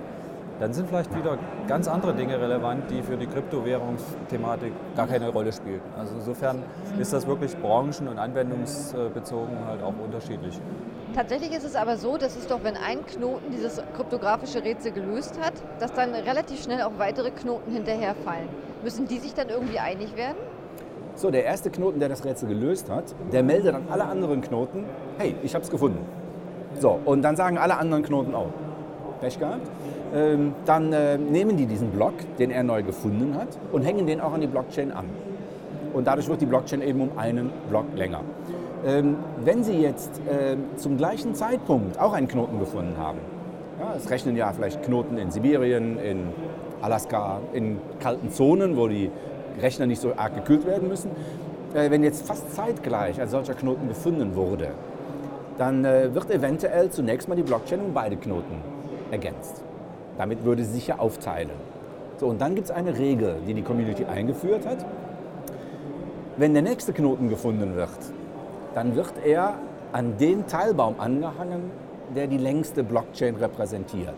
dann 0.59 0.73
sind 0.73 0.87
vielleicht 0.87 1.15
wieder 1.15 1.37
ganz 1.67 1.87
andere 1.87 2.13
Dinge 2.13 2.39
relevant, 2.39 2.89
die 2.89 3.03
für 3.03 3.17
die 3.17 3.27
Kryptowährungsthematik 3.27 4.71
gar 4.95 5.05
keine 5.05 5.29
Rolle 5.29 5.51
spielen. 5.51 5.81
Also 5.99 6.15
insofern 6.15 6.63
ist 6.97 7.13
das 7.13 7.27
wirklich 7.27 7.55
branchen- 7.57 8.07
und 8.07 8.17
anwendungsbezogen 8.17 9.67
halt 9.67 9.83
auch 9.83 9.93
unterschiedlich. 10.03 10.59
Tatsächlich 11.13 11.51
ist 11.51 11.63
es 11.63 11.75
aber 11.75 11.97
so, 11.97 12.17
dass 12.17 12.35
es 12.35 12.47
doch, 12.47 12.63
wenn 12.63 12.75
ein 12.75 13.05
Knoten 13.05 13.51
dieses 13.51 13.81
kryptografische 13.95 14.63
Rätsel 14.63 14.91
gelöst 14.93 15.39
hat, 15.41 15.53
dass 15.79 15.93
dann 15.93 16.13
relativ 16.13 16.63
schnell 16.63 16.81
auch 16.81 16.97
weitere 16.97 17.31
Knoten 17.31 17.71
hinterherfallen. 17.71 18.47
Müssen 18.83 19.07
die 19.07 19.17
sich 19.17 19.33
dann 19.33 19.49
irgendwie 19.49 19.79
einig 19.79 20.15
werden? 20.15 20.37
So, 21.15 21.31
der 21.31 21.45
erste 21.45 21.71
Knoten, 21.71 21.99
der 21.99 22.09
das 22.09 22.23
Rätsel 22.23 22.47
gelöst 22.47 22.89
hat, 22.91 23.15
der 23.31 23.41
meldet 23.41 23.73
an 23.73 23.83
alle 23.89 24.05
anderen 24.05 24.41
Knoten, 24.41 24.85
hey, 25.17 25.35
ich 25.41 25.55
habe 25.55 25.63
es 25.63 25.71
gefunden. 25.71 26.05
So, 26.79 26.99
und 27.05 27.23
dann 27.23 27.35
sagen 27.35 27.57
alle 27.57 27.77
anderen 27.77 28.03
Knoten 28.03 28.35
auch, 28.35 28.49
Pech 29.19 29.39
gehabt. 29.39 29.67
Ähm, 30.13 30.53
dann 30.65 30.93
äh, 30.93 31.17
nehmen 31.17 31.57
die 31.57 31.65
diesen 31.65 31.89
Block, 31.89 32.13
den 32.37 32.51
er 32.51 32.61
neu 32.61 32.83
gefunden 32.83 33.35
hat, 33.35 33.47
und 33.71 33.81
hängen 33.81 34.05
den 34.05 34.21
auch 34.21 34.33
an 34.33 34.41
die 34.41 34.47
Blockchain 34.47 34.91
an. 34.91 35.05
Und 35.93 36.05
dadurch 36.05 36.27
wird 36.29 36.41
die 36.41 36.45
Blockchain 36.45 36.83
eben 36.83 37.01
um 37.01 37.17
einen 37.17 37.51
Block 37.69 37.85
länger. 37.95 38.21
Ähm, 38.85 39.17
wenn 39.43 39.63
Sie 39.63 39.81
jetzt 39.81 40.21
äh, 40.27 40.55
zum 40.75 40.97
gleichen 40.97 41.33
Zeitpunkt 41.33 41.99
auch 41.99 42.13
einen 42.13 42.27
Knoten 42.27 42.59
gefunden 42.59 42.95
haben, 42.97 43.17
ja, 43.79 43.95
es 43.97 44.09
rechnen 44.09 44.35
ja 44.35 44.53
vielleicht 44.53 44.83
Knoten 44.83 45.17
in 45.17 45.31
Sibirien, 45.31 45.97
in 45.99 46.27
Alaska, 46.81 47.39
in 47.53 47.79
kalten 47.99 48.31
Zonen, 48.31 48.77
wo 48.77 48.87
die 48.87 49.11
Rechner 49.61 49.85
nicht 49.85 50.01
so 50.01 50.13
arg 50.15 50.35
gekühlt 50.35 50.65
werden 50.65 50.87
müssen. 50.87 51.11
Äh, 51.73 51.89
wenn 51.91 52.03
jetzt 52.03 52.25
fast 52.25 52.55
zeitgleich 52.55 53.19
ein 53.19 53.27
solcher 53.27 53.53
Knoten 53.53 53.87
gefunden 53.87 54.35
wurde, 54.35 54.69
dann 55.57 55.85
äh, 55.85 56.13
wird 56.13 56.29
eventuell 56.31 56.89
zunächst 56.89 57.27
mal 57.27 57.35
die 57.35 57.43
Blockchain 57.43 57.79
um 57.79 57.93
beide 57.93 58.15
Knoten 58.15 58.61
ergänzt. 59.11 59.63
Damit 60.17 60.43
würde 60.43 60.63
sie 60.63 60.73
sich 60.73 60.87
ja 60.87 60.99
aufteilen. 60.99 61.51
So, 62.17 62.27
und 62.27 62.41
dann 62.41 62.55
gibt 62.55 62.69
es 62.69 62.71
eine 62.71 62.97
Regel, 62.97 63.35
die 63.47 63.53
die 63.53 63.61
Community 63.61 64.05
eingeführt 64.05 64.65
hat. 64.65 64.85
Wenn 66.37 66.53
der 66.53 66.63
nächste 66.63 66.93
Knoten 66.93 67.29
gefunden 67.29 67.75
wird, 67.75 67.89
dann 68.73 68.95
wird 68.95 69.13
er 69.23 69.55
an 69.91 70.17
den 70.17 70.45
Teilbaum 70.47 70.99
angehangen, 70.99 71.71
der 72.15 72.27
die 72.27 72.37
längste 72.37 72.83
Blockchain 72.83 73.35
repräsentiert, 73.35 74.15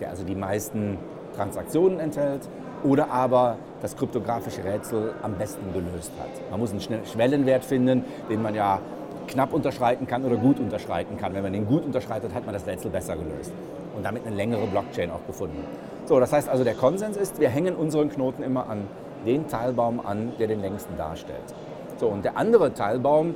der 0.00 0.10
also 0.10 0.24
die 0.24 0.34
meisten 0.34 0.98
Transaktionen 1.36 2.00
enthält 2.00 2.48
oder 2.84 3.10
aber 3.10 3.56
das 3.80 3.96
kryptografische 3.96 4.64
Rätsel 4.64 5.14
am 5.22 5.34
besten 5.34 5.72
gelöst 5.72 6.12
hat. 6.18 6.50
Man 6.50 6.60
muss 6.60 6.70
einen 6.70 6.80
Schwellenwert 6.80 7.64
finden, 7.64 8.04
den 8.28 8.42
man 8.42 8.54
ja 8.54 8.80
knapp 9.28 9.52
unterschreiten 9.52 10.06
kann 10.06 10.24
oder 10.24 10.36
gut 10.36 10.58
unterschreiten 10.58 11.16
kann. 11.16 11.34
Wenn 11.34 11.42
man 11.42 11.52
den 11.52 11.66
gut 11.66 11.84
unterschreitet, 11.84 12.34
hat 12.34 12.44
man 12.44 12.54
das 12.54 12.66
Rätsel 12.66 12.90
besser 12.90 13.16
gelöst 13.16 13.52
und 13.96 14.04
damit 14.04 14.26
eine 14.26 14.34
längere 14.34 14.66
Blockchain 14.66 15.10
auch 15.10 15.24
gefunden. 15.26 15.64
So, 16.06 16.18
das 16.18 16.32
heißt 16.32 16.48
also, 16.48 16.64
der 16.64 16.74
Konsens 16.74 17.16
ist, 17.16 17.40
wir 17.40 17.48
hängen 17.48 17.76
unseren 17.76 18.10
Knoten 18.10 18.42
immer 18.42 18.68
an 18.68 18.88
den 19.24 19.46
Teilbaum 19.46 20.04
an, 20.04 20.32
der 20.38 20.48
den 20.48 20.60
längsten 20.60 20.96
darstellt. 20.96 21.54
So, 21.98 22.08
und 22.08 22.24
der 22.24 22.36
andere 22.36 22.74
Teilbaum, 22.74 23.34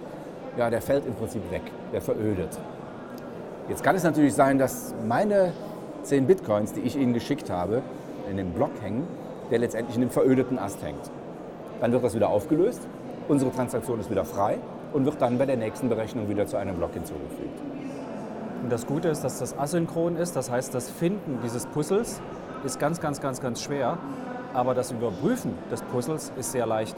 ja, 0.57 0.71
der 0.71 0.83
fällt 0.83 1.07
im 1.07 1.15
Prinzip 1.15 1.49
weg, 1.51 1.63
der 1.93 2.01
verödet. 2.01 2.59
Jetzt 3.69 3.85
kann 3.85 3.95
es 3.95 4.03
natürlich 4.03 4.35
sein, 4.35 4.59
dass 4.59 4.95
meine 5.07 5.53
10 6.07 6.27
Bitcoins, 6.27 6.73
die 6.73 6.81
ich 6.81 6.97
Ihnen 6.97 7.13
geschickt 7.13 7.51
habe, 7.51 7.83
in 8.31 8.37
dem 8.37 8.53
Block 8.53 8.71
hängen, 8.83 9.07
der 9.51 9.59
letztendlich 9.59 9.97
in 9.97 10.03
dem 10.03 10.11
verödeten 10.11 10.59
Ast 10.59 10.83
hängt. 10.83 11.11
Dann 11.81 11.93
wird 11.93 12.03
das 12.03 12.15
wieder 12.15 12.29
aufgelöst, 12.29 12.81
unsere 13.29 13.53
Transaktion 13.53 14.01
ist 14.01 14.11
wieder 14.11 14.25
frei 14.25 14.59
und 14.93 15.05
wird 15.05 15.21
dann 15.21 15.39
bei 15.39 15.47
der 15.47 15.57
nächsten 15.57 15.89
Berechnung 15.89 16.29
wieder 16.29 16.47
zu 16.47 16.57
einem 16.57 16.77
Block 16.77 16.95
hinzugefügt. 16.95 17.61
Und 18.63 18.73
das 18.73 18.87
Gute 18.87 19.09
ist, 19.09 19.23
dass 19.23 19.39
das 19.39 19.57
asynchron 19.59 20.17
ist, 20.17 20.35
das 20.35 20.51
heißt, 20.51 20.75
das 20.75 20.91
Finden 20.91 21.39
dieses 21.43 21.67
Puzzles 21.67 22.21
ist 22.65 22.81
ganz, 22.81 23.01
ganz, 23.01 23.21
ganz, 23.21 23.41
ganz 23.41 23.63
schwer, 23.63 23.99
aber 24.55 24.75
das 24.75 24.91
Überprüfen 24.91 25.55
des 25.71 25.83
Puzzles 25.83 26.33
ist 26.37 26.53
sehr 26.53 26.67
leicht. 26.67 26.97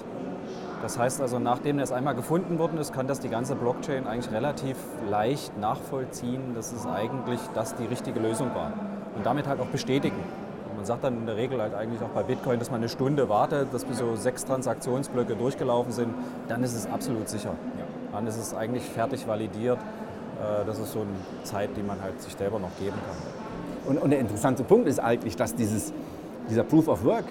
Das 0.80 0.98
heißt 0.98 1.20
also, 1.20 1.38
nachdem 1.38 1.78
das 1.78 1.90
einmal 1.90 2.14
gefunden 2.14 2.58
worden 2.58 2.78
ist, 2.78 2.92
kann 2.92 3.08
das 3.08 3.18
die 3.18 3.28
ganze 3.28 3.56
Blockchain 3.56 4.06
eigentlich 4.06 4.32
relativ 4.32 4.76
leicht 5.10 5.58
nachvollziehen, 5.58 6.54
dass 6.54 6.72
es 6.72 6.86
eigentlich 6.86 7.40
das 7.54 7.74
die 7.74 7.86
richtige 7.86 8.20
Lösung 8.20 8.54
war. 8.54 8.72
Und 9.18 9.26
damit 9.26 9.48
halt 9.48 9.60
auch 9.60 9.66
bestätigen. 9.66 10.16
Man 10.76 10.84
sagt 10.86 11.02
dann 11.02 11.16
in 11.16 11.26
der 11.26 11.36
Regel 11.36 11.60
halt 11.60 11.74
eigentlich 11.74 12.00
auch 12.02 12.10
bei 12.10 12.22
Bitcoin, 12.22 12.60
dass 12.60 12.70
man 12.70 12.78
eine 12.78 12.88
Stunde 12.88 13.28
wartet, 13.28 13.74
dass 13.74 13.84
bis 13.84 13.98
so 13.98 14.14
sechs 14.14 14.44
Transaktionsblöcke 14.44 15.34
durchgelaufen 15.34 15.90
sind, 15.90 16.14
dann 16.46 16.62
ist 16.62 16.76
es 16.76 16.86
absolut 16.86 17.28
sicher. 17.28 17.50
Dann 18.12 18.28
ist 18.28 18.38
es 18.38 18.54
eigentlich 18.54 18.84
fertig 18.84 19.26
validiert. 19.26 19.78
Äh, 19.78 20.64
das 20.64 20.78
ist 20.78 20.92
so 20.92 21.00
eine 21.00 21.42
Zeit, 21.42 21.70
die 21.76 21.82
man 21.82 22.00
halt 22.00 22.22
sich 22.22 22.32
selber 22.34 22.60
noch 22.60 22.70
geben 22.78 22.94
kann. 22.94 23.90
Und, 23.92 24.00
und 24.00 24.10
der 24.10 24.20
interessante 24.20 24.62
Punkt 24.62 24.86
ist 24.86 25.00
eigentlich, 25.00 25.34
dass 25.34 25.56
dieses, 25.56 25.92
dieser 26.48 26.62
Proof 26.62 26.86
of 26.86 27.04
Work 27.04 27.24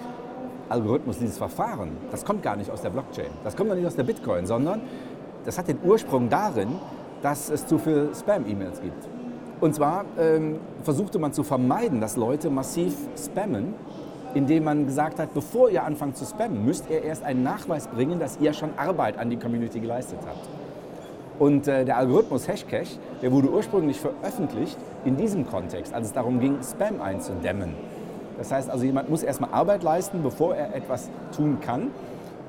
Algorithmus, 0.68 1.18
dieses 1.18 1.38
Verfahren, 1.38 1.96
das 2.10 2.26
kommt 2.26 2.42
gar 2.42 2.54
nicht 2.56 2.70
aus 2.70 2.82
der 2.82 2.90
Blockchain. 2.90 3.30
Das 3.44 3.56
kommt 3.56 3.70
noch 3.70 3.76
nicht 3.76 3.86
aus 3.86 3.96
der 3.96 4.02
Bitcoin, 4.02 4.44
sondern 4.44 4.82
das 5.46 5.56
hat 5.56 5.68
den 5.68 5.78
Ursprung 5.82 6.28
darin, 6.28 6.68
dass 7.22 7.48
es 7.48 7.66
zu 7.66 7.78
viele 7.78 8.14
Spam-E-Mails 8.14 8.82
gibt. 8.82 9.08
Und 9.60 9.74
zwar 9.74 10.04
ähm, 10.18 10.58
versuchte 10.82 11.18
man 11.18 11.32
zu 11.32 11.42
vermeiden, 11.42 12.00
dass 12.00 12.16
Leute 12.16 12.48
massiv 12.48 12.94
spammen, 13.16 13.74
indem 14.34 14.64
man 14.64 14.86
gesagt 14.86 15.18
hat, 15.18 15.34
bevor 15.34 15.70
ihr 15.70 15.84
anfangt 15.84 16.16
zu 16.16 16.24
spammen, 16.24 16.64
müsst 16.64 16.88
ihr 16.90 17.02
erst 17.02 17.24
einen 17.24 17.42
Nachweis 17.42 17.88
bringen, 17.88 18.20
dass 18.20 18.38
ihr 18.40 18.52
schon 18.52 18.70
Arbeit 18.76 19.18
an 19.18 19.30
die 19.30 19.36
Community 19.36 19.80
geleistet 19.80 20.18
habt. 20.26 20.48
Und 21.38 21.68
äh, 21.68 21.84
der 21.84 21.96
Algorithmus 21.96 22.46
Hashcash, 22.46 22.98
der 23.22 23.32
wurde 23.32 23.50
ursprünglich 23.50 24.00
veröffentlicht 24.00 24.76
in 25.04 25.16
diesem 25.16 25.46
Kontext, 25.46 25.94
als 25.94 26.08
es 26.08 26.12
darum 26.12 26.40
ging, 26.40 26.58
Spam 26.62 27.00
einzudämmen. 27.00 27.74
Das 28.38 28.52
heißt 28.52 28.70
also, 28.70 28.84
jemand 28.84 29.08
muss 29.10 29.22
erstmal 29.22 29.50
Arbeit 29.52 29.82
leisten, 29.82 30.22
bevor 30.22 30.54
er 30.54 30.74
etwas 30.74 31.10
tun 31.34 31.58
kann. 31.60 31.90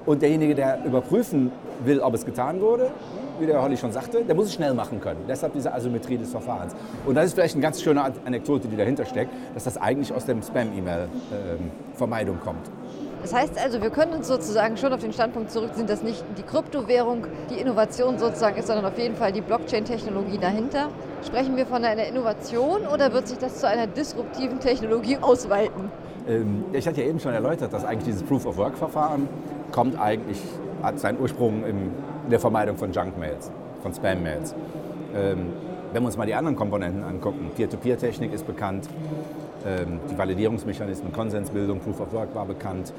Und 0.06 0.22
derjenige, 0.22 0.56
der 0.56 0.86
überprüfen 0.86 1.52
will, 1.84 2.00
ob 2.00 2.14
es 2.14 2.26
getan 2.26 2.62
wurde, 2.62 2.92
wie 3.40 3.46
der 3.46 3.62
Holly 3.62 3.78
schon 3.78 3.92
sagte, 3.92 4.24
der 4.24 4.36
muss 4.36 4.48
es 4.48 4.54
schnell 4.54 4.74
machen 4.74 5.00
können. 5.02 5.22
Deshalb 5.28 5.54
diese 5.54 5.74
Asymmetrie 5.74 6.18
des 6.18 6.32
Verfahrens. 6.32 6.76
Und 7.06 7.16
das 7.16 7.26
ist 7.26 7.34
vielleicht 7.34 7.56
eine 7.56 7.64
ganz 7.64 7.82
schöne 7.82 8.04
Anekdote, 8.26 8.68
die 8.68 8.76
dahinter 8.76 9.06
steckt, 9.06 9.32
dass 9.54 9.64
das 9.64 9.78
eigentlich 9.78 10.14
aus 10.14 10.26
dem 10.26 10.42
Spam-E-Mail-Vermeidung 10.42 12.36
ähm, 12.36 12.42
kommt. 12.42 12.70
Das 13.22 13.34
heißt 13.34 13.62
also, 13.62 13.82
wir 13.82 13.90
können 13.90 14.14
uns 14.14 14.28
sozusagen 14.28 14.78
schon 14.78 14.94
auf 14.94 15.02
den 15.02 15.12
Standpunkt 15.12 15.52
zurückziehen, 15.52 15.88
dass 15.88 16.04
nicht 16.04 16.24
die 16.38 16.44
Kryptowährung 16.44 17.26
die 17.50 17.60
Innovation 17.60 18.18
sozusagen 18.18 18.58
ist, 18.58 18.68
sondern 18.68 18.86
auf 18.86 18.98
jeden 18.98 19.16
Fall 19.16 19.34
die 19.34 19.42
Blockchain-Technologie 19.42 20.38
dahinter. 20.38 20.88
Sprechen 21.26 21.58
wir 21.58 21.66
von 21.66 21.84
einer 21.84 22.06
Innovation 22.06 22.88
oder 22.88 23.12
wird 23.12 23.28
sich 23.28 23.38
das 23.38 23.60
zu 23.60 23.68
einer 23.68 23.88
disruptiven 23.88 24.60
Technologie 24.60 25.18
ausweiten? 25.18 25.92
Ähm, 26.30 26.64
ich 26.72 26.88
hatte 26.88 27.02
ja 27.02 27.08
eben 27.08 27.20
schon 27.20 27.34
erläutert, 27.34 27.74
dass 27.74 27.84
eigentlich 27.84 28.06
dieses 28.06 28.24
Proof-of-Work-Verfahren 28.24 29.28
kommt 29.72 30.00
eigentlich, 30.00 30.42
hat 30.82 31.00
seinen 31.00 31.20
Ursprung 31.20 31.66
in 31.66 31.92
der 32.30 32.40
Vermeidung 32.40 32.78
von 32.78 32.92
Junk-Mails, 32.92 33.52
von 33.82 33.94
Spam-Mails. 33.94 34.54
Ähm, 35.16 35.48
wenn 35.92 36.04
wir 36.04 36.08
uns 36.08 36.18
mal 36.18 36.28
die 36.28 36.36
anderen 36.36 36.56
Komponenten 36.56 37.04
angucken, 37.04 37.52
Peer-to-Peer-Technik 37.56 38.34
ist 38.34 38.46
bekannt, 38.46 38.88
ähm, 39.66 40.00
die 40.10 40.18
Validierungsmechanismen, 40.18 41.12
Konsensbildung, 41.12 41.80
Proof 41.80 42.00
of 42.02 42.14
Work 42.14 42.36
war 42.36 42.46
bekannt, 42.46 42.94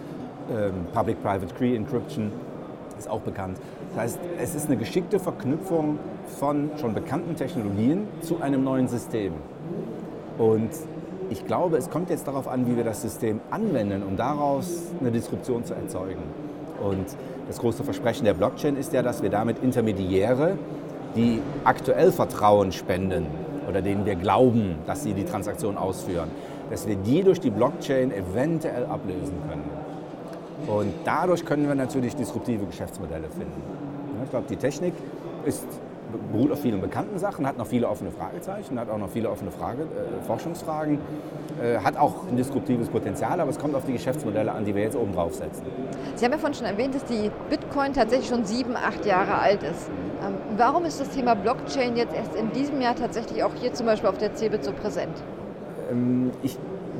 ähm, 0.50 0.86
Public-Private 0.92 1.54
Key 1.54 1.76
Encryption 1.76 2.32
ist 2.98 3.08
auch 3.08 3.20
bekannt. 3.20 3.58
Das 3.94 4.02
heißt, 4.02 4.18
es 4.40 4.54
ist 4.54 4.66
eine 4.66 4.76
geschickte 4.76 5.18
Verknüpfung 5.18 5.98
von 6.38 6.70
schon 6.78 6.94
bekannten 6.94 7.36
Technologien 7.36 8.08
zu 8.20 8.40
einem 8.42 8.64
neuen 8.64 8.88
System. 8.88 9.32
Und 10.38 10.70
ich 11.30 11.46
glaube, 11.46 11.76
es 11.76 11.90
kommt 11.90 12.10
jetzt 12.10 12.26
darauf 12.26 12.48
an, 12.48 12.66
wie 12.66 12.76
wir 12.76 12.84
das 12.84 13.02
System 13.02 13.40
anwenden, 13.50 14.02
um 14.02 14.16
daraus 14.16 14.82
eine 15.00 15.10
Disruption 15.10 15.64
zu 15.64 15.74
erzeugen. 15.74 16.22
Und 16.80 17.06
das 17.46 17.58
große 17.58 17.84
Versprechen 17.84 18.24
der 18.24 18.34
Blockchain 18.34 18.76
ist 18.76 18.92
ja, 18.92 19.02
dass 19.02 19.22
wir 19.22 19.30
damit 19.30 19.62
Intermediäre, 19.62 20.56
die 21.16 21.40
aktuell 21.64 22.12
Vertrauen 22.12 22.72
spenden 22.72 23.26
oder 23.68 23.82
denen 23.82 24.06
wir 24.06 24.14
glauben, 24.14 24.76
dass 24.86 25.02
sie 25.02 25.12
die 25.12 25.24
Transaktion 25.24 25.76
ausführen, 25.76 26.30
dass 26.70 26.86
wir 26.86 26.96
die 26.96 27.22
durch 27.22 27.40
die 27.40 27.50
Blockchain 27.50 28.12
eventuell 28.12 28.86
ablösen 28.86 29.34
können. 29.48 29.64
Und 30.66 30.92
dadurch 31.04 31.44
können 31.44 31.66
wir 31.66 31.74
natürlich 31.74 32.14
disruptive 32.14 32.64
Geschäftsmodelle 32.66 33.28
finden. 33.28 33.62
Ich 34.24 34.30
glaube, 34.30 34.46
die 34.48 34.56
Technik 34.56 34.94
ist, 35.44 35.66
beruht 36.32 36.52
auf 36.52 36.60
vielen 36.60 36.80
bekannten 36.80 37.18
Sachen, 37.18 37.46
hat 37.46 37.58
noch 37.58 37.66
viele 37.66 37.88
offene 37.88 38.10
Fragezeichen, 38.10 38.78
hat 38.78 38.90
auch 38.90 38.98
noch 38.98 39.10
viele 39.10 39.30
offene 39.30 39.50
Frage, 39.50 39.82
äh, 39.82 40.24
Forschungsfragen, 40.26 40.98
äh, 41.62 41.78
hat 41.78 41.96
auch 41.96 42.26
ein 42.28 42.36
disruptives 42.36 42.88
Potenzial, 42.88 43.40
aber 43.40 43.50
es 43.50 43.58
kommt 43.58 43.74
auf 43.74 43.84
die 43.84 43.92
Geschäftsmodelle 43.92 44.52
an, 44.52 44.64
die 44.64 44.74
wir 44.74 44.82
jetzt 44.82 44.96
oben 44.96 45.12
drauf 45.12 45.34
setzen. 45.34 45.62
Sie 46.14 46.24
haben 46.24 46.32
ja 46.32 46.38
vorhin 46.38 46.54
schon 46.54 46.66
erwähnt, 46.66 46.94
dass 46.94 47.04
die 47.04 47.30
Bitcoin 47.48 47.92
tatsächlich 47.92 48.28
schon 48.28 48.44
sieben, 48.44 48.76
acht 48.76 49.04
Jahre 49.06 49.38
alt 49.38 49.62
ist. 49.62 49.88
Ähm, 50.26 50.34
warum 50.56 50.84
ist 50.84 51.00
das 51.00 51.10
Thema 51.10 51.34
Blockchain 51.34 51.96
jetzt 51.96 52.14
erst 52.14 52.34
in 52.34 52.52
diesem 52.52 52.80
Jahr 52.80 52.94
tatsächlich 52.94 53.42
auch 53.42 53.54
hier 53.54 53.72
zum 53.72 53.86
Beispiel 53.86 54.08
auf 54.08 54.18
der 54.18 54.34
CeBIT 54.34 54.64
so 54.64 54.72
präsent? 54.72 55.16
Ähm, 55.90 56.30
ich 56.42 56.58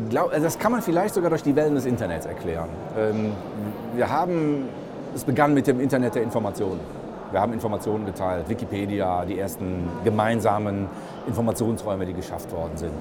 glaube, 0.09 0.33
also 0.33 0.45
das 0.45 0.59
kann 0.59 0.73
man 0.73 0.83
vielleicht 0.83 1.15
sogar 1.15 1.31
durch 1.31 1.43
die 1.43 1.55
Wellen 1.55 1.75
des 1.75 1.87
Internets 1.87 2.27
erklären. 2.27 2.69
Ähm, 2.99 3.33
wir 3.95 4.09
haben, 4.11 4.69
es 5.15 5.25
begann 5.25 5.55
mit 5.55 5.67
dem 5.67 5.81
Internet 5.81 6.15
der 6.15 6.23
Informationen. 6.23 6.81
Wir 7.31 7.41
haben 7.41 7.53
Informationen 7.53 8.07
geteilt, 8.07 8.49
Wikipedia, 8.49 9.25
die 9.25 9.39
ersten 9.39 9.89
gemeinsamen 10.03 10.89
Informationsräume, 11.29 12.05
die 12.05 12.13
geschafft 12.13 12.51
worden 12.53 12.77
sind. 12.77 12.93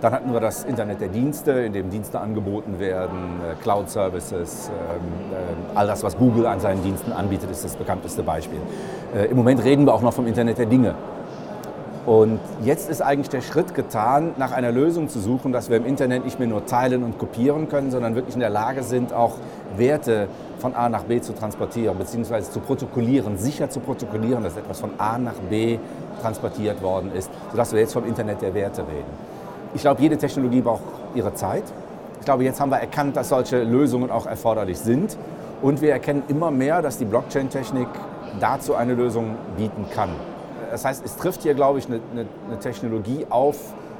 Dann 0.00 0.12
hatten 0.12 0.32
wir 0.32 0.40
das 0.40 0.64
Internet 0.64 1.00
der 1.00 1.08
Dienste, 1.08 1.52
in 1.52 1.72
dem 1.72 1.88
Dienste 1.88 2.20
angeboten 2.20 2.80
werden, 2.80 3.40
äh, 3.40 3.54
Cloud-Services, 3.62 4.70
ähm, 4.70 5.32
äh, 5.32 5.78
all 5.78 5.86
das, 5.86 6.02
was 6.02 6.18
Google 6.18 6.46
an 6.46 6.58
seinen 6.58 6.82
Diensten 6.82 7.12
anbietet, 7.12 7.50
ist 7.50 7.64
das 7.64 7.76
bekannteste 7.76 8.22
Beispiel. 8.24 8.58
Äh, 9.14 9.26
Im 9.26 9.36
Moment 9.36 9.62
reden 9.62 9.86
wir 9.86 9.94
auch 9.94 10.02
noch 10.02 10.12
vom 10.12 10.26
Internet 10.26 10.58
der 10.58 10.66
Dinge. 10.66 10.96
Und 12.06 12.38
jetzt 12.62 12.88
ist 12.88 13.02
eigentlich 13.02 13.30
der 13.30 13.40
Schritt 13.40 13.74
getan, 13.74 14.32
nach 14.36 14.52
einer 14.52 14.70
Lösung 14.70 15.08
zu 15.08 15.18
suchen, 15.18 15.52
dass 15.52 15.70
wir 15.70 15.76
im 15.76 15.86
Internet 15.86 16.24
nicht 16.24 16.38
mehr 16.38 16.46
nur 16.46 16.64
teilen 16.64 17.02
und 17.02 17.18
kopieren 17.18 17.68
können, 17.68 17.90
sondern 17.90 18.14
wirklich 18.14 18.34
in 18.34 18.40
der 18.40 18.50
Lage 18.50 18.84
sind, 18.84 19.12
auch 19.12 19.34
Werte 19.76 20.28
von 20.66 20.74
A 20.74 20.88
nach 20.88 21.04
B 21.04 21.20
zu 21.20 21.32
transportieren, 21.32 21.96
beziehungsweise 21.96 22.50
zu 22.50 22.58
protokollieren, 22.58 23.38
sicher 23.38 23.70
zu 23.70 23.78
protokollieren, 23.78 24.42
dass 24.42 24.56
etwas 24.56 24.80
von 24.80 24.90
A 24.98 25.16
nach 25.16 25.34
B 25.48 25.78
transportiert 26.20 26.82
worden 26.82 27.12
ist, 27.14 27.30
sodass 27.52 27.72
wir 27.72 27.78
jetzt 27.78 27.92
vom 27.92 28.04
Internet 28.04 28.42
der 28.42 28.52
Werte 28.52 28.82
reden. 28.82 29.12
Ich 29.74 29.82
glaube, 29.82 30.02
jede 30.02 30.16
Technologie 30.18 30.62
braucht 30.62 30.82
ihre 31.14 31.32
Zeit. 31.34 31.62
Ich 32.18 32.24
glaube, 32.24 32.42
jetzt 32.42 32.60
haben 32.60 32.70
wir 32.70 32.78
erkannt, 32.78 33.16
dass 33.16 33.28
solche 33.28 33.62
Lösungen 33.62 34.10
auch 34.10 34.26
erforderlich 34.26 34.78
sind. 34.78 35.16
Und 35.62 35.82
wir 35.82 35.92
erkennen 35.92 36.24
immer 36.26 36.50
mehr, 36.50 36.82
dass 36.82 36.98
die 36.98 37.04
Blockchain-Technik 37.04 37.86
dazu 38.40 38.74
eine 38.74 38.94
Lösung 38.94 39.36
bieten 39.56 39.86
kann. 39.94 40.10
Das 40.72 40.84
heißt, 40.84 41.04
es 41.04 41.14
trifft 41.16 41.42
hier, 41.42 41.54
glaube 41.54 41.78
ich, 41.78 41.86
eine, 41.86 42.00
eine, 42.10 42.26
eine 42.48 42.58
Technologie 42.58 43.24
auf 43.30 43.56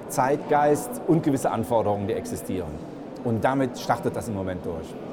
Zeitgeist 0.09 0.91
und 1.07 1.23
gewisse 1.23 1.49
Anforderungen, 1.53 2.09
die 2.09 2.15
existieren. 2.15 2.73
Und 3.23 3.45
damit 3.45 3.79
startet 3.79 4.17
das 4.17 4.27
im 4.27 4.35
Moment 4.35 4.67
durch. 4.67 5.06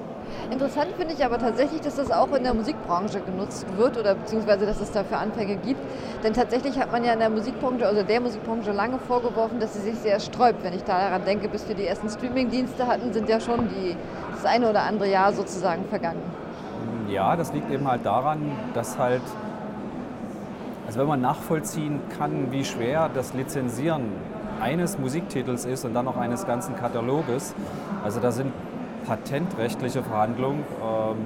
Interessant 0.52 0.90
finde 0.98 1.14
ich 1.14 1.26
aber 1.26 1.38
tatsächlich, 1.40 1.82
dass 1.82 1.96
das 1.96 2.12
auch 2.12 2.32
in 2.34 2.44
der 2.44 2.54
Musikbranche 2.54 3.22
genutzt 3.22 3.66
wird 3.78 3.98
oder 3.98 4.16
beziehungsweise 4.16 4.66
dass 4.66 4.80
es 4.80 4.92
dafür 4.92 5.20
Anfänge 5.20 5.56
gibt. 5.56 5.80
Denn 6.24 6.34
tatsächlich 6.34 6.80
hat 6.80 6.92
man 6.92 7.04
ja 7.04 7.14
in 7.14 7.20
der 7.20 7.30
Musikbranche, 7.30 7.88
also 7.88 8.04
der 8.04 8.22
Musikbranche 8.22 8.72
lange 8.72 9.00
vorgeworfen, 9.00 9.60
dass 9.60 9.74
sie 9.74 9.82
sich 9.82 9.96
sehr 10.00 10.20
sträubt. 10.20 10.64
Wenn 10.64 10.74
ich 10.74 10.84
daran 10.84 11.26
denke, 11.26 11.48
bis 11.48 11.68
wir 11.68 11.76
die 11.76 11.86
ersten 11.86 12.10
Streaming-Dienste 12.10 12.88
hatten, 12.88 13.14
sind 13.14 13.30
ja 13.30 13.40
schon 13.40 13.70
die, 13.70 13.96
das 14.34 14.46
eine 14.46 14.70
oder 14.70 14.84
andere 14.84 15.10
Jahr 15.10 15.34
sozusagen 15.34 15.86
vergangen. 15.86 16.22
Ja, 17.10 17.36
das 17.36 17.54
liegt 17.54 17.70
eben 17.72 17.88
halt 17.88 18.06
daran, 18.06 18.52
dass 18.74 18.98
halt 18.98 19.22
also 20.86 21.00
wenn 21.00 21.08
man 21.08 21.22
nachvollziehen 21.22 22.02
kann, 22.18 22.52
wie 22.52 22.64
schwer 22.64 23.10
das 23.12 23.34
Lizenzieren 23.34 24.04
eines 24.62 25.00
Musiktitels 25.00 25.66
ist 25.66 25.86
und 25.86 25.94
dann 25.94 26.06
noch 26.06 26.18
eines 26.18 26.46
ganzen 26.46 26.76
Kataloges, 26.76 27.56
also 28.04 28.20
da 28.20 28.32
sind 28.32 28.54
patentrechtliche 29.06 30.04
Verhandlungen, 30.04 30.64
ähm, 30.82 31.18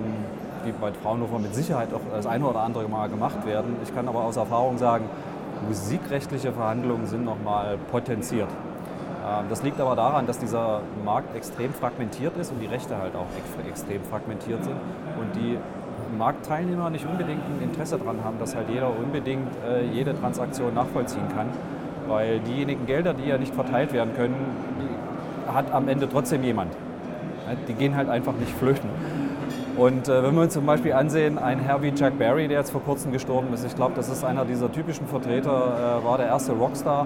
die 0.65 0.71
bei 0.71 0.91
Fraunhofer 0.91 1.39
mit 1.39 1.53
Sicherheit 1.55 1.93
auch 1.93 2.01
das 2.11 2.25
eine 2.25 2.45
oder 2.45 2.61
andere 2.61 2.87
Mal 2.87 3.09
gemacht 3.09 3.45
werden. 3.45 3.75
Ich 3.83 3.93
kann 3.93 4.07
aber 4.07 4.23
aus 4.23 4.37
Erfahrung 4.37 4.77
sagen, 4.77 5.05
musikrechtliche 5.67 6.51
Verhandlungen 6.51 7.07
sind 7.07 7.25
nochmal 7.25 7.77
potenziert. 7.91 8.49
Ähm, 9.27 9.45
das 9.49 9.63
liegt 9.63 9.79
aber 9.79 9.95
daran, 9.95 10.27
dass 10.27 10.39
dieser 10.39 10.81
Markt 11.03 11.35
extrem 11.35 11.73
fragmentiert 11.73 12.37
ist 12.37 12.51
und 12.51 12.59
die 12.59 12.67
Rechte 12.67 12.97
halt 12.97 13.15
auch 13.15 13.27
extrem 13.67 14.03
fragmentiert 14.03 14.63
sind 14.63 14.75
und 15.19 15.35
die 15.35 15.57
Marktteilnehmer 16.17 16.89
nicht 16.89 17.05
unbedingt 17.05 17.41
ein 17.43 17.63
Interesse 17.63 17.97
daran 17.97 18.23
haben, 18.23 18.39
dass 18.39 18.55
halt 18.55 18.69
jeder 18.69 18.89
unbedingt 18.89 19.49
äh, 19.67 19.85
jede 19.85 20.17
Transaktion 20.19 20.73
nachvollziehen 20.73 21.27
kann. 21.35 21.47
Weil 22.07 22.39
diejenigen 22.39 22.85
Gelder, 22.85 23.13
die 23.13 23.27
ja 23.27 23.37
nicht 23.37 23.53
verteilt 23.53 23.91
werden 23.91 24.15
können, 24.15 24.35
hat 25.53 25.71
am 25.73 25.89
Ende 25.89 26.07
trotzdem 26.07 26.43
jemand. 26.43 26.71
Die 27.67 27.73
gehen 27.73 27.95
halt 27.95 28.09
einfach 28.09 28.33
nicht 28.33 28.51
flöten. 28.51 28.89
Und 29.77 30.07
äh, 30.07 30.23
wenn 30.23 30.33
wir 30.33 30.41
uns 30.41 30.53
zum 30.53 30.65
Beispiel 30.65 30.93
ansehen, 30.93 31.37
ein 31.37 31.59
Herr 31.59 31.83
wie 31.83 31.93
Chuck 31.93 32.17
Berry, 32.17 32.47
der 32.47 32.59
jetzt 32.59 32.71
vor 32.71 32.81
kurzem 32.81 33.11
gestorben 33.11 33.53
ist, 33.53 33.63
ich 33.63 33.75
glaube, 33.75 33.93
das 33.95 34.09
ist 34.09 34.23
einer 34.23 34.43
dieser 34.43 34.71
typischen 34.71 35.05
Vertreter, 35.07 35.99
äh, 36.01 36.03
war 36.03 36.17
der 36.17 36.25
erste 36.27 36.53
Rockstar. 36.53 37.05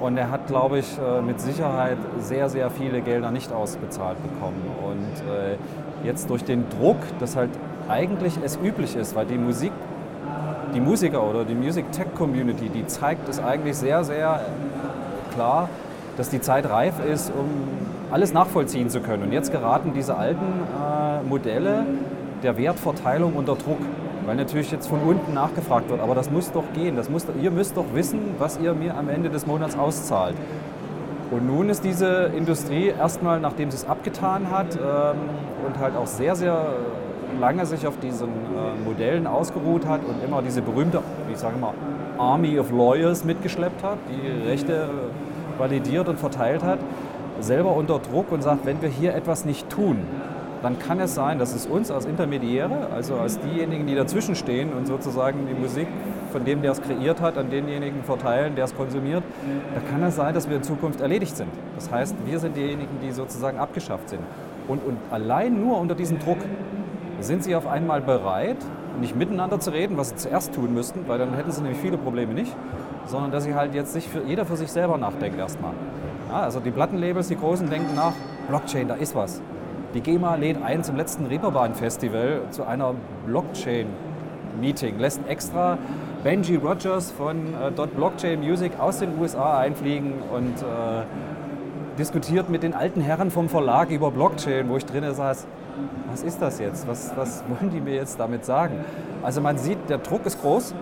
Und 0.00 0.16
er 0.16 0.32
hat, 0.32 0.48
glaube 0.48 0.80
ich, 0.80 0.98
äh, 0.98 1.22
mit 1.22 1.40
Sicherheit 1.40 1.98
sehr, 2.18 2.48
sehr 2.48 2.70
viele 2.70 3.02
Gelder 3.02 3.30
nicht 3.30 3.52
ausbezahlt 3.52 4.16
bekommen. 4.20 4.60
Und 4.82 5.32
äh, 5.32 5.56
jetzt 6.04 6.28
durch 6.28 6.42
den 6.42 6.68
Druck, 6.70 6.96
dass 7.20 7.36
halt 7.36 7.50
eigentlich 7.88 8.34
es 8.44 8.58
üblich 8.60 8.96
ist, 8.96 9.14
weil 9.14 9.26
die 9.26 9.38
Musik, 9.38 9.70
die 10.74 10.80
Musiker 10.80 11.22
oder 11.22 11.44
die 11.44 11.54
Music 11.54 11.92
Tech 11.92 12.08
Community, 12.16 12.68
die 12.68 12.84
zeigt 12.86 13.28
es 13.28 13.38
eigentlich 13.38 13.76
sehr, 13.76 14.02
sehr 14.02 14.40
klar, 15.34 15.68
dass 16.16 16.30
die 16.30 16.40
Zeit 16.40 16.68
reif 16.68 16.94
ist, 17.04 17.30
um 17.30 17.46
alles 18.12 18.32
nachvollziehen 18.32 18.90
zu 18.90 19.00
können. 19.00 19.24
Und 19.24 19.32
jetzt 19.32 19.50
geraten 19.50 19.92
diese 19.94 20.16
alten 20.16 20.44
äh, 20.44 21.26
Modelle 21.26 21.86
der 22.42 22.58
Wertverteilung 22.58 23.34
unter 23.34 23.54
Druck, 23.54 23.78
weil 24.26 24.36
natürlich 24.36 24.70
jetzt 24.70 24.86
von 24.86 25.00
unten 25.00 25.32
nachgefragt 25.32 25.88
wird. 25.88 26.00
Aber 26.00 26.14
das 26.14 26.30
muss 26.30 26.52
doch 26.52 26.64
gehen. 26.74 26.94
Das 26.96 27.08
muss, 27.08 27.26
ihr 27.40 27.50
müsst 27.50 27.76
doch 27.76 27.86
wissen, 27.94 28.20
was 28.38 28.58
ihr 28.60 28.74
mir 28.74 28.96
am 28.96 29.08
Ende 29.08 29.30
des 29.30 29.46
Monats 29.46 29.76
auszahlt. 29.76 30.34
Und 31.30 31.46
nun 31.46 31.70
ist 31.70 31.82
diese 31.82 32.30
Industrie 32.36 32.88
erstmal, 32.88 33.40
nachdem 33.40 33.70
sie 33.70 33.78
es 33.78 33.88
abgetan 33.88 34.50
hat 34.50 34.76
ähm, 34.76 35.16
und 35.66 35.78
halt 35.78 35.96
auch 35.96 36.06
sehr, 36.06 36.36
sehr 36.36 36.66
lange 37.40 37.64
sich 37.64 37.86
auf 37.86 37.98
diesen 37.98 38.28
äh, 38.28 38.84
Modellen 38.84 39.26
ausgeruht 39.26 39.86
hat 39.86 40.00
und 40.06 40.22
immer 40.22 40.42
diese 40.42 40.60
berühmte, 40.60 41.00
ich 41.32 41.38
sage 41.38 41.56
mal, 41.56 41.72
Army 42.18 42.58
of 42.58 42.70
Lawyers 42.70 43.24
mitgeschleppt 43.24 43.82
hat, 43.82 43.96
die 44.10 44.46
Rechte 44.46 44.90
validiert 45.56 46.08
und 46.08 46.18
verteilt 46.18 46.62
hat, 46.62 46.78
selber 47.42 47.74
unter 47.74 47.98
Druck 47.98 48.32
und 48.32 48.42
sagt, 48.42 48.66
wenn 48.66 48.80
wir 48.82 48.88
hier 48.88 49.14
etwas 49.14 49.44
nicht 49.44 49.68
tun, 49.68 49.98
dann 50.62 50.78
kann 50.78 51.00
es 51.00 51.14
sein, 51.14 51.38
dass 51.38 51.54
es 51.54 51.66
uns 51.66 51.90
als 51.90 52.04
Intermediäre, 52.04 52.88
also 52.94 53.16
als 53.16 53.40
diejenigen, 53.40 53.86
die 53.86 53.94
dazwischen 53.94 54.36
stehen 54.36 54.72
und 54.72 54.86
sozusagen 54.86 55.46
die 55.48 55.54
Musik 55.54 55.88
von 56.30 56.44
dem, 56.44 56.62
der 56.62 56.72
es 56.72 56.80
kreiert 56.80 57.20
hat, 57.20 57.36
an 57.36 57.50
denjenigen 57.50 58.04
verteilen, 58.04 58.54
der 58.54 58.64
es 58.64 58.74
konsumiert, 58.74 59.24
da 59.74 59.80
kann 59.90 60.02
es 60.04 60.16
sein, 60.16 60.34
dass 60.34 60.48
wir 60.48 60.56
in 60.56 60.62
Zukunft 60.62 61.00
erledigt 61.00 61.36
sind. 61.36 61.50
Das 61.74 61.90
heißt, 61.90 62.14
wir 62.24 62.38
sind 62.38 62.56
diejenigen, 62.56 63.00
die 63.02 63.10
sozusagen 63.10 63.58
abgeschafft 63.58 64.08
sind. 64.08 64.22
Und, 64.68 64.84
und 64.84 64.96
allein 65.10 65.60
nur 65.60 65.78
unter 65.78 65.94
diesem 65.94 66.20
Druck 66.20 66.38
sind 67.20 67.42
sie 67.42 67.56
auf 67.56 67.66
einmal 67.66 68.00
bereit, 68.00 68.56
nicht 69.00 69.16
miteinander 69.16 69.58
zu 69.58 69.70
reden, 69.70 69.96
was 69.96 70.10
sie 70.10 70.16
zuerst 70.16 70.54
tun 70.54 70.74
müssten, 70.74 71.08
weil 71.08 71.18
dann 71.18 71.34
hätten 71.34 71.50
sie 71.50 71.62
nämlich 71.62 71.80
viele 71.80 71.98
Probleme 71.98 72.34
nicht, 72.34 72.54
sondern 73.06 73.32
dass 73.32 73.44
sie 73.44 73.54
halt 73.54 73.74
jetzt 73.74 73.92
sich 73.92 74.08
für, 74.08 74.22
jeder 74.22 74.46
für 74.46 74.56
sich 74.56 74.70
selber 74.70 74.96
nachdenkt 74.96 75.38
erstmal. 75.38 75.72
Ja, 76.32 76.44
also 76.44 76.60
die 76.60 76.70
Plattenlabels, 76.70 77.28
die 77.28 77.36
Großen 77.36 77.68
denken 77.68 77.94
nach, 77.94 78.14
Blockchain, 78.48 78.88
da 78.88 78.94
ist 78.94 79.14
was. 79.14 79.42
Die 79.92 80.00
GEMA 80.00 80.36
lädt 80.36 80.62
ein 80.62 80.82
zum 80.82 80.96
letzten 80.96 81.26
Reeperbahn-Festival 81.26 82.44
zu 82.48 82.64
einer 82.64 82.94
Blockchain-Meeting, 83.26 84.98
lässt 84.98 85.20
extra 85.28 85.76
Benji 86.24 86.56
Rogers 86.56 87.10
von 87.10 87.36
äh, 87.52 87.86
Blockchain 87.86 88.40
Music 88.40 88.80
aus 88.80 89.00
den 89.00 89.18
USA 89.20 89.58
einfliegen 89.58 90.14
und 90.34 90.54
äh, 90.62 91.04
diskutiert 91.98 92.48
mit 92.48 92.62
den 92.62 92.72
alten 92.72 93.02
Herren 93.02 93.30
vom 93.30 93.50
Verlag 93.50 93.90
über 93.90 94.10
Blockchain, 94.10 94.70
wo 94.70 94.78
ich 94.78 94.86
drin 94.86 95.04
saß, 95.12 95.46
was 96.10 96.22
ist 96.22 96.40
das 96.40 96.58
jetzt? 96.58 96.88
Was, 96.88 97.12
was 97.14 97.44
wollen 97.46 97.70
die 97.70 97.82
mir 97.82 97.96
jetzt 97.96 98.18
damit 98.18 98.46
sagen? 98.46 98.76
Also 99.22 99.42
man 99.42 99.58
sieht, 99.58 99.90
der 99.90 99.98
Druck 99.98 100.24
ist 100.24 100.40
groß, 100.40 100.74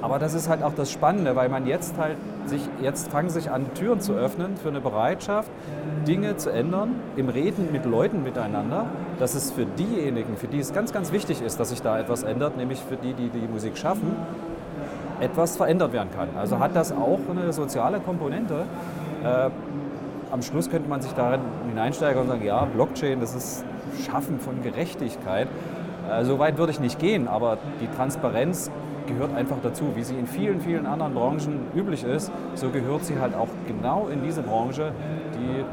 aber 0.00 0.18
das 0.18 0.34
ist 0.34 0.48
halt 0.48 0.62
auch 0.62 0.74
das 0.74 0.90
Spannende, 0.90 1.34
weil 1.34 1.48
man 1.48 1.66
jetzt 1.66 1.96
halt 1.98 2.16
sich, 2.46 2.62
jetzt 2.80 3.10
fangen 3.10 3.30
sich 3.30 3.50
an, 3.50 3.66
Türen 3.74 4.00
zu 4.00 4.12
öffnen 4.12 4.56
für 4.56 4.68
eine 4.68 4.80
Bereitschaft, 4.80 5.50
Dinge 6.06 6.36
zu 6.36 6.50
ändern, 6.50 6.96
im 7.16 7.28
Reden 7.28 7.70
mit 7.72 7.84
Leuten 7.84 8.22
miteinander, 8.22 8.86
dass 9.18 9.34
es 9.34 9.50
für 9.50 9.66
diejenigen, 9.66 10.36
für 10.36 10.46
die 10.46 10.60
es 10.60 10.72
ganz, 10.72 10.92
ganz 10.92 11.12
wichtig 11.12 11.42
ist, 11.42 11.58
dass 11.58 11.70
sich 11.70 11.82
da 11.82 11.98
etwas 11.98 12.22
ändert, 12.22 12.56
nämlich 12.56 12.80
für 12.80 12.96
die, 12.96 13.12
die 13.12 13.28
die 13.28 13.48
Musik 13.48 13.76
schaffen, 13.76 14.14
etwas 15.20 15.56
verändert 15.56 15.92
werden 15.92 16.10
kann. 16.14 16.28
Also 16.36 16.60
hat 16.60 16.76
das 16.76 16.92
auch 16.92 17.20
eine 17.28 17.52
soziale 17.52 17.98
Komponente. 17.98 18.64
Äh, 19.24 19.50
am 20.30 20.42
Schluss 20.42 20.70
könnte 20.70 20.88
man 20.88 21.00
sich 21.00 21.12
darin 21.12 21.40
hineinsteigen 21.68 22.22
und 22.22 22.28
sagen, 22.28 22.44
ja, 22.44 22.64
Blockchain, 22.66 23.20
das 23.20 23.34
ist 23.34 23.64
Schaffen 24.06 24.38
von 24.38 24.62
Gerechtigkeit. 24.62 25.48
Äh, 26.10 26.24
so 26.24 26.38
weit 26.38 26.58
würde 26.58 26.72
ich 26.72 26.80
nicht 26.80 26.98
gehen, 26.98 27.28
aber 27.28 27.58
die 27.80 27.88
Transparenz 27.88 28.70
gehört 29.06 29.34
einfach 29.34 29.56
dazu. 29.62 29.92
Wie 29.94 30.02
sie 30.02 30.14
in 30.14 30.26
vielen, 30.26 30.60
vielen 30.60 30.86
anderen 30.86 31.14
Branchen 31.14 31.60
üblich 31.74 32.04
ist, 32.04 32.30
so 32.54 32.70
gehört 32.70 33.04
sie 33.04 33.18
halt 33.18 33.34
auch 33.34 33.48
genau 33.66 34.08
in 34.08 34.22
diese 34.22 34.42
Branche, 34.42 34.92
die 35.34 35.64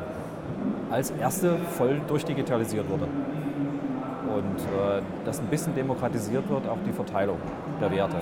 als 0.91 1.11
erste 1.11 1.55
voll 1.77 1.99
durchdigitalisiert 2.07 2.89
wurde. 2.89 3.05
Und 3.05 4.59
äh, 4.59 5.01
dass 5.25 5.39
ein 5.39 5.47
bisschen 5.47 5.75
demokratisiert 5.75 6.49
wird, 6.49 6.67
auch 6.67 6.77
die 6.85 6.91
Verteilung 6.91 7.37
der 7.81 7.91
Werte. 7.91 8.17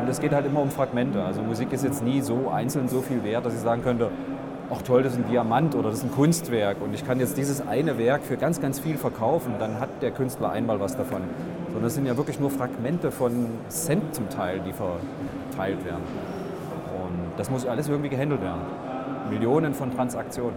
Und 0.00 0.08
es 0.08 0.20
geht 0.20 0.32
halt 0.32 0.46
immer 0.46 0.60
um 0.60 0.70
Fragmente. 0.70 1.22
Also 1.22 1.42
Musik 1.42 1.72
ist 1.72 1.84
jetzt 1.84 2.02
nie 2.02 2.20
so 2.20 2.50
einzeln 2.50 2.88
so 2.88 3.00
viel 3.00 3.22
wert, 3.24 3.44
dass 3.44 3.54
ich 3.54 3.60
sagen 3.60 3.82
könnte, 3.82 4.10
ach 4.70 4.82
toll, 4.82 5.02
das 5.02 5.12
ist 5.12 5.18
ein 5.18 5.30
Diamant 5.30 5.74
oder 5.74 5.90
das 5.90 5.98
ist 5.98 6.04
ein 6.04 6.12
Kunstwerk 6.12 6.82
und 6.82 6.94
ich 6.94 7.06
kann 7.06 7.20
jetzt 7.20 7.36
dieses 7.36 7.66
eine 7.66 7.98
Werk 7.98 8.22
für 8.22 8.36
ganz, 8.36 8.60
ganz 8.60 8.80
viel 8.80 8.96
verkaufen, 8.96 9.54
dann 9.58 9.80
hat 9.80 9.88
der 10.02 10.10
Künstler 10.10 10.50
einmal 10.50 10.80
was 10.80 10.96
davon 10.96 11.22
sondern 11.78 11.86
es 11.90 11.94
sind 11.94 12.06
ja 12.06 12.16
wirklich 12.16 12.40
nur 12.40 12.50
Fragmente 12.50 13.10
von 13.12 13.46
Cent 13.68 14.14
zum 14.14 14.28
Teil, 14.30 14.60
die 14.66 14.72
verteilt 14.72 15.84
werden. 15.84 16.02
Und 16.96 17.38
das 17.38 17.50
muss 17.50 17.66
alles 17.66 17.88
irgendwie 17.88 18.08
gehandelt 18.08 18.42
werden. 18.42 18.62
Millionen 19.30 19.74
von 19.74 19.94
Transaktionen. 19.94 20.56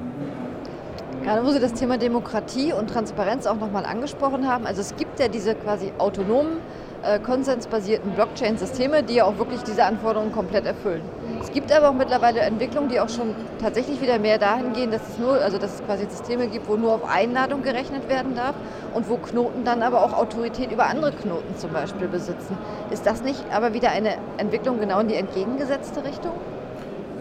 Gerade 1.23 1.45
wo 1.45 1.51
Sie 1.51 1.59
das 1.59 1.73
Thema 1.73 1.99
Demokratie 1.99 2.73
und 2.73 2.89
Transparenz 2.89 3.45
auch 3.45 3.57
nochmal 3.59 3.85
angesprochen 3.85 4.47
haben. 4.47 4.65
Also 4.65 4.81
es 4.81 4.95
gibt 4.95 5.19
ja 5.19 5.27
diese 5.27 5.53
quasi 5.53 5.91
autonomen 5.99 6.53
äh, 7.03 7.19
konsensbasierten 7.19 8.11
Blockchain-Systeme, 8.11 9.03
die 9.03 9.15
ja 9.15 9.25
auch 9.25 9.37
wirklich 9.37 9.63
diese 9.63 9.83
Anforderungen 9.83 10.31
komplett 10.31 10.65
erfüllen. 10.65 11.01
Es 11.41 11.51
gibt 11.51 11.71
aber 11.71 11.89
auch 11.89 11.93
mittlerweile 11.93 12.41
Entwicklungen, 12.41 12.89
die 12.89 12.99
auch 12.99 13.09
schon 13.09 13.35
tatsächlich 13.59 14.01
wieder 14.01 14.19
mehr 14.19 14.37
dahin 14.37 14.73
gehen, 14.73 14.91
dass 14.91 15.01
es 15.07 15.17
nur, 15.17 15.41
also 15.41 15.57
dass 15.57 15.75
es 15.75 15.85
quasi 15.85 16.05
Systeme 16.09 16.47
gibt, 16.47 16.67
wo 16.69 16.75
nur 16.75 16.93
auf 16.93 17.09
Einladung 17.09 17.63
gerechnet 17.63 18.07
werden 18.07 18.35
darf 18.35 18.55
und 18.93 19.09
wo 19.09 19.17
Knoten 19.17 19.63
dann 19.63 19.81
aber 19.81 20.03
auch 20.03 20.13
Autorität 20.13 20.71
über 20.71 20.85
andere 20.85 21.11
Knoten 21.11 21.57
zum 21.57 21.71
Beispiel 21.71 22.07
besitzen. 22.07 22.57
Ist 22.91 23.05
das 23.05 23.23
nicht 23.23 23.43
aber 23.51 23.73
wieder 23.73 23.89
eine 23.89 24.13
Entwicklung 24.37 24.79
genau 24.79 24.99
in 24.99 25.07
die 25.07 25.15
entgegengesetzte 25.15 26.03
Richtung? 26.03 26.31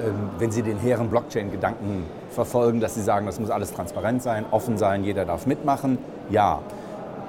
Ähm, 0.00 0.30
wenn 0.38 0.50
Sie 0.50 0.62
den 0.62 0.78
hehren 0.78 1.08
Blockchain-Gedanken 1.08 2.06
verfolgen, 2.30 2.80
dass 2.80 2.94
Sie 2.94 3.02
sagen, 3.02 3.26
das 3.26 3.40
muss 3.40 3.50
alles 3.50 3.72
transparent 3.72 4.22
sein, 4.22 4.44
offen 4.50 4.78
sein, 4.78 5.04
jeder 5.04 5.24
darf 5.24 5.46
mitmachen, 5.46 5.98
ja. 6.30 6.60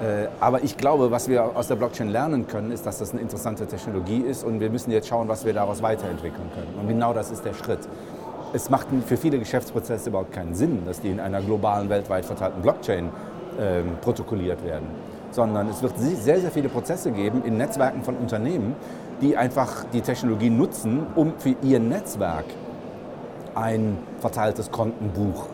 Äh, 0.02 0.26
aber 0.40 0.64
ich 0.64 0.76
glaube, 0.76 1.10
was 1.12 1.28
wir 1.28 1.56
aus 1.56 1.68
der 1.68 1.76
Blockchain 1.76 2.08
lernen 2.08 2.48
können, 2.48 2.72
ist, 2.72 2.84
dass 2.86 2.98
das 2.98 3.12
eine 3.12 3.20
interessante 3.20 3.66
Technologie 3.66 4.18
ist 4.18 4.42
und 4.42 4.58
wir 4.58 4.68
müssen 4.68 4.90
jetzt 4.90 5.06
schauen, 5.06 5.28
was 5.28 5.44
wir 5.44 5.52
daraus 5.52 5.80
weiterentwickeln 5.80 6.50
können. 6.54 6.74
Und 6.80 6.88
genau 6.88 7.12
das 7.12 7.30
ist 7.30 7.44
der 7.44 7.54
Schritt. 7.54 7.80
Es 8.52 8.68
macht 8.68 8.88
für 9.06 9.16
viele 9.16 9.38
Geschäftsprozesse 9.38 10.10
überhaupt 10.10 10.32
keinen 10.32 10.54
Sinn, 10.54 10.82
dass 10.86 11.00
die 11.00 11.08
in 11.08 11.20
einer 11.20 11.40
globalen, 11.40 11.88
weltweit 11.88 12.24
verteilten 12.24 12.62
Blockchain 12.62 13.10
äh, 13.58 13.82
protokolliert 14.00 14.64
werden, 14.64 14.86
sondern 15.30 15.68
es 15.68 15.82
wird 15.82 15.96
sehr, 15.96 16.40
sehr 16.40 16.50
viele 16.50 16.68
Prozesse 16.68 17.12
geben 17.12 17.42
in 17.44 17.56
Netzwerken 17.56 18.02
von 18.02 18.16
Unternehmen, 18.16 18.74
die 19.20 19.36
einfach 19.36 19.84
die 19.92 20.00
Technologie 20.00 20.50
nutzen, 20.50 21.06
um 21.14 21.34
für 21.38 21.54
ihr 21.62 21.78
Netzwerk 21.78 22.46
ein 23.54 23.98
verteiltes 24.18 24.70
Kontenbuch 24.72 25.46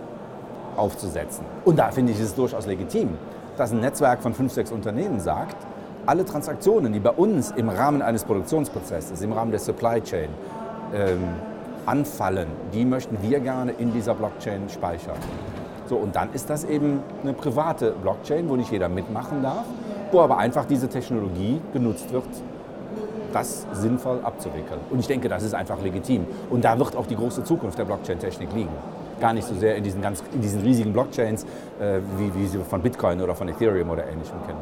aufzusetzen. 0.76 1.44
Und 1.64 1.78
da 1.78 1.90
finde 1.90 2.12
ich 2.12 2.20
es 2.20 2.34
durchaus 2.34 2.66
legitim, 2.66 3.10
dass 3.58 3.72
ein 3.72 3.80
Netzwerk 3.80 4.22
von 4.22 4.34
fünf, 4.34 4.52
sechs 4.52 4.70
Unternehmen 4.70 5.20
sagt, 5.20 5.56
alle 6.06 6.24
Transaktionen, 6.24 6.92
die 6.92 7.00
bei 7.00 7.10
uns 7.10 7.50
im 7.50 7.68
Rahmen 7.68 8.00
eines 8.02 8.24
Produktionsprozesses, 8.24 9.20
im 9.20 9.32
Rahmen 9.32 9.50
der 9.50 9.60
Supply 9.60 10.00
Chain 10.00 10.30
ähm, 10.94 11.24
anfallen, 11.84 12.48
die 12.72 12.84
möchten 12.84 13.18
wir 13.20 13.40
gerne 13.40 13.72
in 13.72 13.92
dieser 13.92 14.14
Blockchain 14.14 14.68
speichern. 14.68 15.16
So, 15.88 15.96
und 15.96 16.14
dann 16.14 16.32
ist 16.32 16.48
das 16.48 16.64
eben 16.64 17.02
eine 17.22 17.32
private 17.32 17.92
Blockchain, 18.02 18.48
wo 18.48 18.56
nicht 18.56 18.70
jeder 18.70 18.88
mitmachen 18.88 19.42
darf, 19.42 19.64
wo 20.12 20.20
aber 20.20 20.38
einfach 20.38 20.64
diese 20.64 20.88
Technologie 20.88 21.60
genutzt 21.72 22.12
wird, 22.12 22.24
das 23.32 23.66
sinnvoll 23.72 24.20
abzuwickeln. 24.22 24.80
Und 24.90 25.00
ich 25.00 25.06
denke, 25.06 25.28
das 25.28 25.42
ist 25.42 25.54
einfach 25.54 25.82
legitim. 25.82 26.26
Und 26.48 26.64
da 26.64 26.78
wird 26.78 26.96
auch 26.96 27.06
die 27.06 27.16
große 27.16 27.44
Zukunft 27.44 27.78
der 27.78 27.84
Blockchain-Technik 27.84 28.52
liegen 28.54 28.72
gar 29.20 29.32
nicht 29.32 29.46
so 29.46 29.54
sehr 29.54 29.76
in 29.76 29.84
diesen, 29.84 30.02
ganz, 30.02 30.22
in 30.32 30.40
diesen 30.40 30.62
riesigen 30.62 30.92
Blockchains, 30.92 31.44
äh, 31.80 32.00
wie, 32.16 32.34
wie 32.34 32.46
sie 32.46 32.58
von 32.58 32.82
Bitcoin 32.82 33.20
oder 33.20 33.34
von 33.34 33.48
Ethereum 33.48 33.90
oder 33.90 34.04
ähnlichem 34.06 34.36
kennen. 34.46 34.58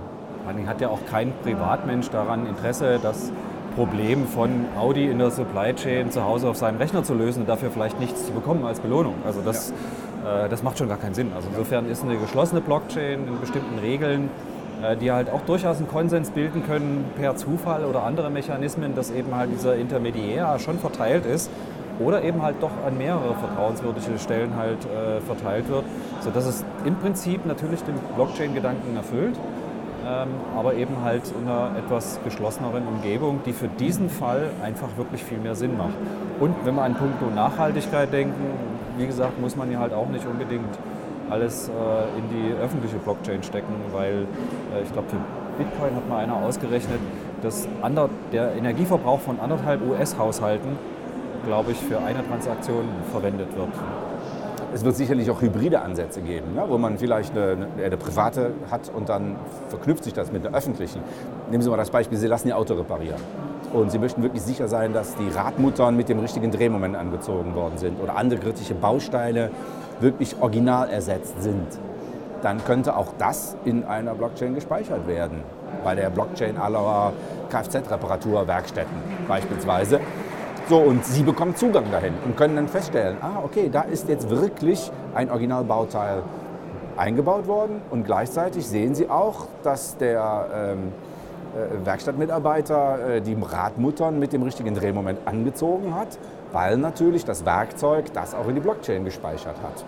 Man 0.46 0.68
hat 0.68 0.80
ja 0.80 0.88
auch 0.88 1.00
kein 1.10 1.32
Privatmensch 1.42 2.08
daran 2.10 2.46
Interesse, 2.46 2.98
das 3.02 3.32
Problem 3.74 4.26
von 4.26 4.66
Audi 4.78 5.10
in 5.10 5.18
der 5.18 5.30
Supply 5.30 5.74
Chain 5.74 6.10
zu 6.10 6.24
Hause 6.24 6.48
auf 6.48 6.56
seinem 6.56 6.78
Rechner 6.78 7.02
zu 7.02 7.14
lösen 7.14 7.40
und 7.40 7.48
dafür 7.48 7.70
vielleicht 7.70 8.00
nichts 8.00 8.26
zu 8.26 8.32
bekommen 8.32 8.64
als 8.64 8.80
Belohnung. 8.80 9.14
Also 9.26 9.40
das, 9.44 9.72
ja. 10.24 10.46
äh, 10.46 10.48
das 10.48 10.62
macht 10.62 10.78
schon 10.78 10.88
gar 10.88 10.98
keinen 10.98 11.14
Sinn. 11.14 11.32
Also 11.34 11.48
insofern 11.50 11.90
ist 11.90 12.02
eine 12.02 12.16
geschlossene 12.16 12.60
Blockchain 12.60 13.26
in 13.26 13.40
bestimmten 13.40 13.78
Regeln 13.78 14.30
äh, 14.82 14.96
die 14.96 15.10
halt 15.10 15.30
auch 15.30 15.40
durchaus 15.42 15.78
einen 15.78 15.88
Konsens 15.88 16.30
bilden 16.30 16.66
können 16.66 17.06
per 17.16 17.36
Zufall 17.36 17.84
oder 17.84 18.02
andere 18.02 18.30
Mechanismen, 18.30 18.94
dass 18.94 19.10
eben 19.10 19.34
halt 19.34 19.50
dieser 19.50 19.76
Intermediär 19.76 20.58
schon 20.58 20.78
verteilt 20.78 21.24
ist 21.24 21.50
oder 21.98 22.22
eben 22.22 22.42
halt 22.42 22.56
doch 22.60 22.70
an 22.86 22.96
mehrere 22.98 23.34
vertrauenswürdige 23.34 24.18
Stellen 24.18 24.56
halt 24.56 24.78
äh, 24.84 25.20
verteilt 25.20 25.68
wird, 25.68 25.84
sodass 26.20 26.46
es 26.46 26.64
im 26.84 26.96
Prinzip 26.96 27.46
natürlich 27.46 27.82
den 27.82 27.94
Blockchain-Gedanken 28.14 28.96
erfüllt, 28.96 29.36
ähm, 30.06 30.28
aber 30.56 30.74
eben 30.74 31.02
halt 31.02 31.22
in 31.40 31.48
einer 31.48 31.76
etwas 31.78 32.20
geschlosseneren 32.24 32.86
Umgebung, 32.86 33.40
die 33.44 33.52
für 33.52 33.68
diesen 33.68 34.08
Fall 34.08 34.50
einfach 34.62 34.88
wirklich 34.96 35.24
viel 35.24 35.38
mehr 35.38 35.54
Sinn 35.54 35.76
macht. 35.76 35.94
Und 36.38 36.54
wenn 36.64 36.74
wir 36.74 36.82
an 36.82 36.94
puncto 36.94 37.26
Nachhaltigkeit 37.34 38.12
denken, 38.12 38.52
wie 38.98 39.06
gesagt, 39.06 39.40
muss 39.40 39.56
man 39.56 39.70
ja 39.70 39.80
halt 39.80 39.92
auch 39.92 40.08
nicht 40.08 40.26
unbedingt 40.26 40.78
alles 41.28 41.68
äh, 41.68 41.72
in 42.18 42.28
die 42.30 42.54
öffentliche 42.62 42.96
Blockchain 42.98 43.42
stecken, 43.42 43.74
weil 43.92 44.26
äh, 44.74 44.82
ich 44.82 44.92
glaube, 44.92 45.08
für 45.08 45.16
Bitcoin 45.58 45.96
hat 45.96 46.08
mal 46.08 46.18
einer 46.18 46.36
ausgerechnet, 46.36 47.00
dass 47.42 47.68
der 48.32 48.54
Energieverbrauch 48.54 49.20
von 49.20 49.40
anderthalb 49.40 49.80
US-Haushalten, 49.82 50.78
glaube 51.46 51.72
ich, 51.72 51.78
für 51.78 51.98
eine 51.98 52.26
Transaktion 52.26 52.84
verwendet 53.10 53.56
wird. 53.56 53.68
Es 54.74 54.84
wird 54.84 54.96
sicherlich 54.96 55.30
auch 55.30 55.40
hybride 55.40 55.80
Ansätze 55.80 56.20
geben, 56.20 56.54
ne, 56.54 56.64
wo 56.68 56.76
man 56.76 56.98
vielleicht 56.98 57.32
eine, 57.32 57.68
eine, 57.82 57.96
private 57.96 58.52
hat 58.70 58.90
und 58.94 59.08
dann 59.08 59.36
verknüpft 59.68 60.04
sich 60.04 60.12
das 60.12 60.32
mit 60.32 60.44
der 60.44 60.52
öffentlichen. 60.52 61.00
Nehmen 61.50 61.62
Sie 61.62 61.70
mal 61.70 61.76
das 61.76 61.90
Beispiel, 61.90 62.18
Sie 62.18 62.26
lassen 62.26 62.48
Ihr 62.48 62.58
Auto 62.58 62.74
reparieren. 62.74 63.20
Und 63.72 63.90
Sie 63.90 63.98
möchten 63.98 64.22
wirklich 64.22 64.42
sicher 64.42 64.68
sein, 64.68 64.92
dass 64.92 65.14
die 65.16 65.28
Radmuttern 65.28 65.96
mit 65.96 66.08
dem 66.08 66.18
richtigen 66.18 66.50
Drehmoment 66.50 66.96
angezogen 66.96 67.54
worden 67.54 67.78
sind 67.78 68.00
oder 68.02 68.16
andere 68.16 68.40
kritische 68.40 68.74
Bausteine 68.74 69.50
wirklich 70.00 70.36
original 70.40 70.90
ersetzt 70.90 71.42
sind. 71.42 71.66
Dann 72.42 72.62
könnte 72.64 72.96
auch 72.96 73.12
das 73.18 73.56
in 73.64 73.84
einer 73.84 74.14
Blockchain 74.14 74.54
gespeichert 74.54 75.06
werden. 75.06 75.42
Bei 75.84 75.94
der 75.94 76.10
Blockchain 76.10 76.58
aller 76.58 77.12
Kfz-Reparaturwerkstätten 77.50 78.96
beispielsweise. 79.26 80.00
So, 80.68 80.78
und 80.78 81.04
Sie 81.04 81.22
bekommen 81.22 81.54
Zugang 81.54 81.92
dahin 81.92 82.14
und 82.24 82.36
können 82.36 82.56
dann 82.56 82.66
feststellen, 82.66 83.18
ah, 83.20 83.40
okay, 83.44 83.70
da 83.72 83.82
ist 83.82 84.08
jetzt 84.08 84.28
wirklich 84.28 84.90
ein 85.14 85.30
Originalbauteil 85.30 86.24
eingebaut 86.96 87.46
worden 87.46 87.82
und 87.90 88.04
gleichzeitig 88.04 88.66
sehen 88.66 88.96
Sie 88.96 89.08
auch, 89.08 89.46
dass 89.62 89.96
der 89.96 90.48
ähm, 90.52 90.92
äh, 91.54 91.86
Werkstattmitarbeiter 91.86 93.16
äh, 93.16 93.20
die 93.20 93.36
Radmuttern 93.40 94.18
mit 94.18 94.32
dem 94.32 94.42
richtigen 94.42 94.74
Drehmoment 94.74 95.20
angezogen 95.24 95.94
hat, 95.94 96.18
weil 96.50 96.78
natürlich 96.78 97.24
das 97.24 97.44
Werkzeug 97.44 98.12
das 98.12 98.34
auch 98.34 98.48
in 98.48 98.56
die 98.56 98.60
Blockchain 98.60 99.04
gespeichert 99.04 99.56
hat. 99.62 99.84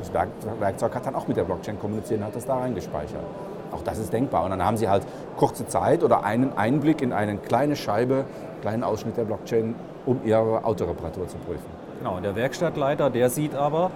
Das 0.00 0.12
Werkzeug 0.60 0.94
hat 0.94 1.06
dann 1.06 1.14
auch 1.14 1.28
mit 1.28 1.36
der 1.36 1.44
Blockchain 1.44 1.78
kommuniziert 1.78 2.18
und 2.18 2.26
hat 2.26 2.34
das 2.34 2.46
da 2.46 2.58
reingespeichert. 2.58 3.22
Auch 3.70 3.82
das 3.82 3.98
ist 3.98 4.12
denkbar. 4.12 4.44
Und 4.44 4.50
dann 4.50 4.64
haben 4.64 4.76
Sie 4.76 4.88
halt 4.88 5.04
kurze 5.36 5.66
Zeit 5.66 6.02
oder 6.02 6.24
einen 6.24 6.56
Einblick 6.56 7.00
in 7.00 7.12
eine 7.12 7.36
kleine 7.36 7.76
Scheibe 7.76 8.24
kleinen 8.64 8.82
Ausschnitt 8.82 9.18
der 9.18 9.24
Blockchain, 9.24 9.74
um 10.06 10.20
ihre 10.24 10.64
Autoreparatur 10.64 11.28
zu 11.28 11.36
prüfen. 11.36 11.66
Genau, 11.98 12.18
der 12.20 12.34
Werkstattleiter, 12.34 13.10
der 13.10 13.28
sieht 13.28 13.54
aber, 13.54 13.90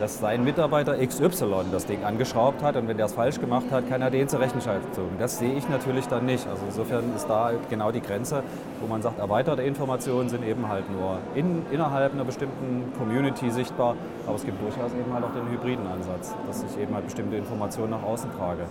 dass 0.00 0.18
sein 0.18 0.44
Mitarbeiter 0.44 0.96
XY 0.96 1.66
das 1.70 1.84
Ding 1.84 2.04
angeschraubt 2.04 2.62
hat 2.62 2.76
und 2.76 2.88
wenn 2.88 2.96
der 2.96 3.04
es 3.04 3.12
falsch 3.12 3.38
gemacht 3.38 3.66
hat, 3.70 3.86
kann 3.86 4.00
er 4.00 4.10
den 4.10 4.26
zur 4.26 4.40
Rechenschaft 4.40 4.94
ziehen. 4.94 5.10
Das 5.18 5.38
sehe 5.38 5.52
ich 5.52 5.68
natürlich 5.68 6.08
dann 6.08 6.24
nicht. 6.24 6.48
Also 6.48 6.62
insofern 6.64 7.14
ist 7.14 7.28
da 7.28 7.44
halt 7.44 7.68
genau 7.68 7.92
die 7.92 8.00
Grenze, 8.00 8.42
wo 8.80 8.86
man 8.86 9.02
sagt, 9.02 9.18
erweiterte 9.18 9.60
Informationen 9.62 10.30
sind 10.30 10.42
eben 10.42 10.68
halt 10.68 10.90
nur 10.90 11.18
in, 11.34 11.62
innerhalb 11.70 12.14
einer 12.14 12.24
bestimmten 12.24 12.94
Community 12.98 13.50
sichtbar, 13.50 13.94
aber 14.26 14.36
es 14.36 14.44
gibt 14.46 14.58
durchaus 14.62 14.90
eben 14.94 15.12
halt 15.12 15.22
auch 15.22 15.34
den 15.34 15.50
hybriden 15.52 15.86
Ansatz, 15.86 16.34
dass 16.46 16.64
ich 16.64 16.80
eben 16.80 16.94
halt 16.94 17.04
bestimmte 17.04 17.36
Informationen 17.36 17.90
nach 17.90 18.02
außen 18.02 18.30
trage. 18.38 18.64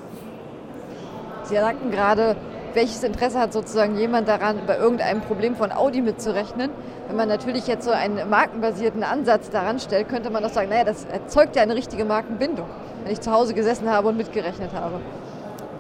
Sie 1.44 1.56
sagten 1.56 1.92
gerade, 1.92 2.36
welches 2.74 3.04
Interesse 3.04 3.40
hat 3.40 3.54
sozusagen 3.54 3.96
jemand 3.98 4.28
daran, 4.28 4.58
bei 4.66 4.78
irgendeinem 4.78 5.22
Problem 5.22 5.56
von 5.56 5.72
Audi 5.72 6.02
mitzurechnen. 6.02 6.72
Wenn 7.08 7.16
man 7.16 7.28
natürlich 7.28 7.68
jetzt 7.68 7.86
so 7.86 7.92
einen 7.92 8.30
markenbasierten 8.30 9.04
Ansatz 9.04 9.50
daran 9.50 9.80
stellt, 9.80 10.10
könnte 10.10 10.30
man 10.30 10.44
doch 10.44 10.52
sagen, 10.52 10.70
naja, 10.70 10.84
das 10.84 11.06
erzeugt 11.06 11.56
ja 11.56 11.62
eine 11.62 11.76
richtige 11.76 12.06
Markenbindung, 12.06 12.66
wenn 13.04 13.12
ich 13.12 13.22
zu 13.22 13.32
Hause 13.32 13.54
gesessen 13.54 13.90
habe 13.90 14.10
und 14.10 14.18
mitgerechnet 14.18 14.74
habe. 14.74 14.96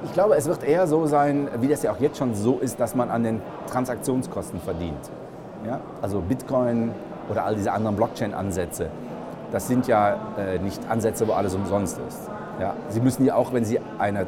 Ich 0.05 0.13
glaube, 0.13 0.35
es 0.35 0.47
wird 0.47 0.63
eher 0.63 0.85
so 0.85 1.05
sein, 1.05 1.47
wie 1.61 1.67
das 1.67 1.81
ja 1.83 1.91
auch 1.91 1.99
jetzt 1.99 2.17
schon 2.17 2.35
so 2.35 2.59
ist, 2.59 2.79
dass 2.79 2.93
man 2.93 3.09
an 3.09 3.23
den 3.23 3.41
Transaktionskosten 3.71 4.59
verdient. 4.59 5.09
Ja? 5.65 5.79
Also 6.01 6.19
Bitcoin 6.19 6.91
oder 7.29 7.45
all 7.45 7.55
diese 7.55 7.71
anderen 7.71 7.95
Blockchain-Ansätze, 7.95 8.89
das 9.51 9.67
sind 9.67 9.87
ja 9.87 10.17
äh, 10.37 10.59
nicht 10.59 10.81
Ansätze, 10.89 11.27
wo 11.27 11.31
alles 11.31 11.55
umsonst 11.55 11.99
ist. 12.07 12.29
Ja? 12.59 12.73
Sie 12.89 12.99
müssen 12.99 13.25
ja 13.25 13.35
auch, 13.35 13.53
wenn 13.53 13.63
Sie 13.63 13.79
eine 13.97 14.25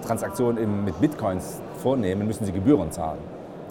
Transaktion 0.00 0.84
mit 0.84 1.00
Bitcoins 1.00 1.60
vornehmen, 1.80 2.26
müssen 2.26 2.44
sie 2.44 2.52
Gebühren 2.52 2.90
zahlen. 2.92 3.18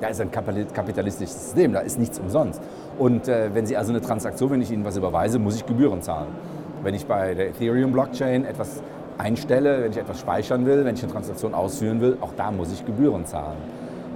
Ja, 0.02 0.08
ist 0.08 0.22
ein 0.22 0.32
kapitalistisches 0.32 1.46
System, 1.46 1.74
da 1.74 1.80
ist 1.80 2.00
nichts 2.00 2.20
umsonst. 2.20 2.62
Und 2.98 3.28
äh, 3.28 3.50
wenn 3.54 3.66
Sie 3.66 3.76
also 3.76 3.92
eine 3.92 4.02
Transaktion, 4.02 4.52
wenn 4.52 4.62
ich 4.62 4.72
Ihnen 4.72 4.86
was 4.86 4.96
überweise, 4.96 5.40
muss 5.40 5.56
ich 5.56 5.66
Gebühren 5.66 6.02
zahlen. 6.02 6.30
Wenn 6.84 6.96
ich 6.96 7.06
bei 7.06 7.34
der 7.34 7.50
Ethereum-Blockchain 7.50 8.46
etwas 8.46 8.82
einstelle, 9.18 9.84
wenn 9.84 9.92
ich 9.92 9.98
etwas 9.98 10.20
speichern 10.20 10.66
will, 10.66 10.86
wenn 10.86 10.96
ich 10.96 11.04
eine 11.04 11.12
Transaktion 11.12 11.54
ausführen 11.54 12.00
will, 12.00 12.18
auch 12.22 12.32
da 12.38 12.52
muss 12.52 12.72
ich 12.72 12.86
Gebühren 12.86 13.26
zahlen. 13.26 13.58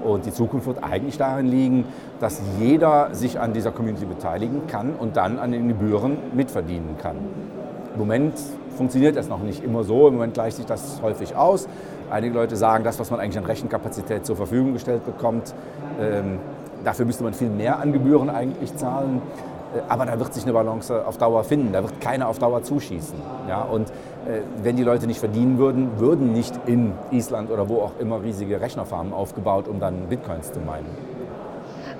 Und 0.03 0.25
die 0.25 0.31
Zukunft 0.31 0.67
wird 0.67 0.83
eigentlich 0.83 1.17
darin 1.17 1.47
liegen, 1.47 1.85
dass 2.19 2.41
jeder 2.59 3.09
sich 3.13 3.39
an 3.39 3.53
dieser 3.53 3.71
Community 3.71 4.05
beteiligen 4.05 4.67
kann 4.67 4.93
und 4.97 5.17
dann 5.17 5.39
an 5.39 5.51
den 5.51 5.67
Gebühren 5.67 6.17
mitverdienen 6.33 6.97
kann. 6.97 7.17
Im 7.93 7.99
Moment 7.99 8.33
funktioniert 8.73 9.15
das 9.15 9.29
noch 9.29 9.41
nicht 9.41 9.63
immer 9.63 9.83
so. 9.83 10.07
Im 10.07 10.15
Moment 10.15 10.33
gleicht 10.33 10.57
sich 10.57 10.65
das 10.65 11.01
häufig 11.01 11.35
aus. 11.35 11.67
Einige 12.09 12.33
Leute 12.33 12.55
sagen, 12.55 12.83
das, 12.83 12.99
was 12.99 13.09
man 13.11 13.19
eigentlich 13.19 13.37
an 13.37 13.45
Rechenkapazität 13.45 14.25
zur 14.25 14.35
Verfügung 14.35 14.73
gestellt 14.73 15.05
bekommt, 15.05 15.53
ähm, 15.99 16.39
dafür 16.83 17.05
müsste 17.05 17.23
man 17.23 17.33
viel 17.33 17.49
mehr 17.49 17.79
an 17.79 17.93
Gebühren 17.93 18.29
eigentlich 18.29 18.75
zahlen. 18.75 19.21
Äh, 19.75 19.81
aber 19.87 20.05
da 20.05 20.19
wird 20.19 20.33
sich 20.33 20.43
eine 20.43 20.53
Balance 20.53 21.05
auf 21.05 21.17
Dauer 21.17 21.43
finden. 21.43 21.73
Da 21.73 21.83
wird 21.83 21.99
keiner 22.01 22.27
auf 22.27 22.39
Dauer 22.39 22.63
zuschießen. 22.63 23.15
Ja? 23.47 23.63
Und 23.63 23.89
äh, 23.89 24.41
wenn 24.61 24.75
die 24.75 24.83
Leute 24.83 25.07
nicht 25.07 25.19
verdienen 25.19 25.57
würden, 25.57 25.99
würden 25.99 26.33
nicht 26.33 26.53
in 26.65 26.93
Island 27.11 27.51
oder 27.51 27.69
wo 27.69 27.77
auch 27.77 27.93
immer 27.99 28.21
riesige 28.21 28.61
Rechnerfarmen 28.61 29.13
aufgebaut, 29.13 29.67
um 29.67 29.79
dann 29.79 30.07
Bitcoins 30.09 30.51
zu 30.51 30.59
meinen. 30.59 30.85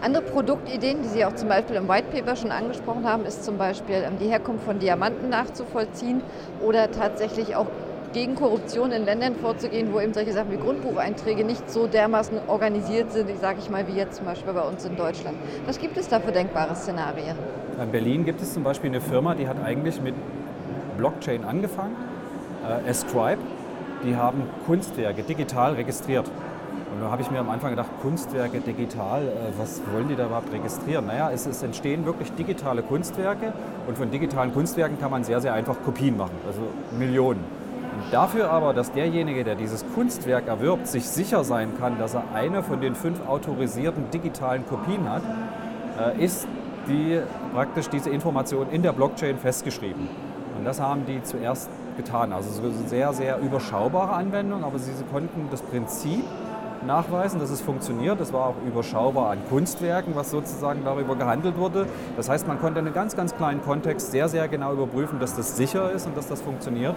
Andere 0.04 0.22
Produktideen, 0.22 1.02
die 1.02 1.08
Sie 1.08 1.24
auch 1.24 1.34
zum 1.34 1.48
Beispiel 1.48 1.78
im 1.78 1.88
White 1.88 2.08
Paper 2.12 2.36
schon 2.36 2.52
angesprochen 2.52 3.08
haben, 3.08 3.24
ist 3.24 3.46
zum 3.46 3.58
Beispiel 3.58 4.04
ähm, 4.06 4.18
die 4.20 4.28
Herkunft 4.28 4.66
von 4.66 4.78
Diamanten 4.78 5.30
nachzuvollziehen 5.30 6.22
oder 6.62 6.92
tatsächlich 6.92 7.56
auch 7.56 7.68
gegen 8.12 8.36
Korruption 8.36 8.92
in 8.92 9.06
Ländern 9.06 9.36
vorzugehen, 9.36 9.94
wo 9.94 10.02
eben 10.02 10.14
solche 10.14 10.34
Sachen 10.34 10.52
wie 10.52 10.58
Grundbucheinträge 10.58 11.46
nicht 11.46 11.72
so 11.72 11.88
dermaßen 11.88 12.38
organisiert 12.48 13.14
sind, 13.14 13.30
sage 13.40 13.60
ich 13.60 13.70
mal, 13.70 13.88
wie 13.88 13.94
jetzt 13.94 14.18
zum 14.18 14.26
Beispiel 14.26 14.52
bei 14.52 14.62
uns 14.62 14.84
in 14.84 14.98
Deutschland. 14.98 15.38
Was 15.66 15.80
gibt 15.80 15.96
es 15.96 16.10
da 16.10 16.20
für 16.20 16.34
denkbare 16.34 16.76
Szenarien? 16.76 17.38
In 17.82 17.90
Berlin 17.90 18.26
gibt 18.26 18.42
es 18.42 18.54
zum 18.54 18.64
Beispiel 18.64 18.90
eine 18.90 19.00
Firma, 19.00 19.36
die 19.36 19.48
hat 19.48 19.64
eigentlich 19.64 20.02
mit 20.02 20.16
Blockchain 20.98 21.46
angefangen, 21.46 21.96
äh, 22.68 22.90
Ascribe. 22.90 23.40
Die 24.04 24.18
haben 24.18 24.44
Kunstwerke 24.66 25.24
digital 25.24 25.76
registriert. 25.76 26.30
Und 26.94 27.02
da 27.02 27.10
habe 27.10 27.22
ich 27.22 27.32
mir 27.32 27.40
am 27.40 27.50
Anfang 27.50 27.72
gedacht, 27.72 27.90
Kunstwerke 28.02 28.60
digital, 28.60 29.24
äh, 29.24 29.32
was 29.58 29.82
wollen 29.94 30.08
die 30.08 30.16
da 30.16 30.28
überhaupt 30.28 30.52
registrieren? 30.52 31.08
Naja, 31.08 31.32
es, 31.32 31.46
es, 31.46 31.64
entstehen 31.64 32.06
wirklich 32.06 32.32
digitale 32.34 32.84
Kunstwerke 32.84 33.54
und 33.88 33.98
von 33.98 34.12
digitalen 34.12 34.54
Kunstwerken 34.54 35.00
kann 35.00 35.10
man 35.10 35.24
sehr, 35.24 35.42
sehr 35.42 35.54
einfach 35.54 35.76
Kopien 35.84 36.18
machen, 36.18 36.36
also 36.46 36.62
Millionen. 36.98 37.44
Und 37.96 38.14
dafür 38.14 38.52
aber, 38.52 38.74
dass 38.74 38.92
derjenige, 38.92 39.44
der 39.44 39.56
dieses 39.56 39.86
Kunstwerk 39.96 40.48
erwirbt, 40.48 40.88
sich 40.88 41.08
sicher 41.08 41.44
sein 41.44 41.72
kann, 41.80 41.98
dass 41.98 42.14
er 42.14 42.24
eine 42.34 42.64
von 42.64 42.82
den 42.82 42.96
fünf 42.96 43.28
autorisierten 43.28 44.10
digitalen 44.12 44.66
Kopien 44.68 45.10
hat, 45.10 45.24
äh, 46.00 46.24
ist 46.24 46.48
die, 46.88 47.20
praktisch 47.54 47.90
diese 47.90 48.10
Information 48.10 48.68
in 48.72 48.84
der 48.84 48.94
Blockchain 48.94 49.38
festgeschrieben. 49.38 50.08
Und 50.58 50.66
das 50.66 50.80
haben 50.80 51.06
die 51.06 51.22
zuerst 51.24 51.70
getan. 51.98 52.34
Also 52.34 52.50
es 52.50 52.58
ist 52.58 52.80
eine 52.80 52.88
sehr, 52.88 53.14
sehr 53.14 53.40
überschaubare 53.40 54.14
Anwendung, 54.14 54.64
aber 54.64 54.80
sie 54.80 54.92
konnten 55.12 55.48
das 55.52 55.62
Prinzip 55.62 56.24
nachweisen, 56.86 57.40
dass 57.40 57.50
es 57.50 57.62
funktioniert. 57.62 58.20
Das 58.20 58.34
war 58.34 58.48
auch 58.48 58.56
überschaubar 58.66 59.32
an 59.32 59.40
Kunstwerken, 59.50 60.16
was 60.16 60.32
sozusagen 60.32 60.84
darüber 60.84 61.16
gehandelt 61.16 61.58
wurde. 61.58 61.88
Das 62.18 62.30
heißt, 62.30 62.48
man 62.48 62.60
konnte 62.60 62.80
in 62.80 62.86
einem 62.86 62.96
ganz, 62.96 63.16
ganz 63.16 63.36
kleinen 63.36 63.64
Kontext 63.64 64.12
sehr, 64.12 64.30
sehr 64.30 64.48
genau 64.48 64.74
überprüfen, 64.74 65.20
dass 65.20 65.36
das 65.36 65.58
sicher 65.58 65.92
ist 65.92 66.08
und 66.08 66.18
dass 66.18 66.28
das 66.28 66.42
funktioniert. 66.42 66.96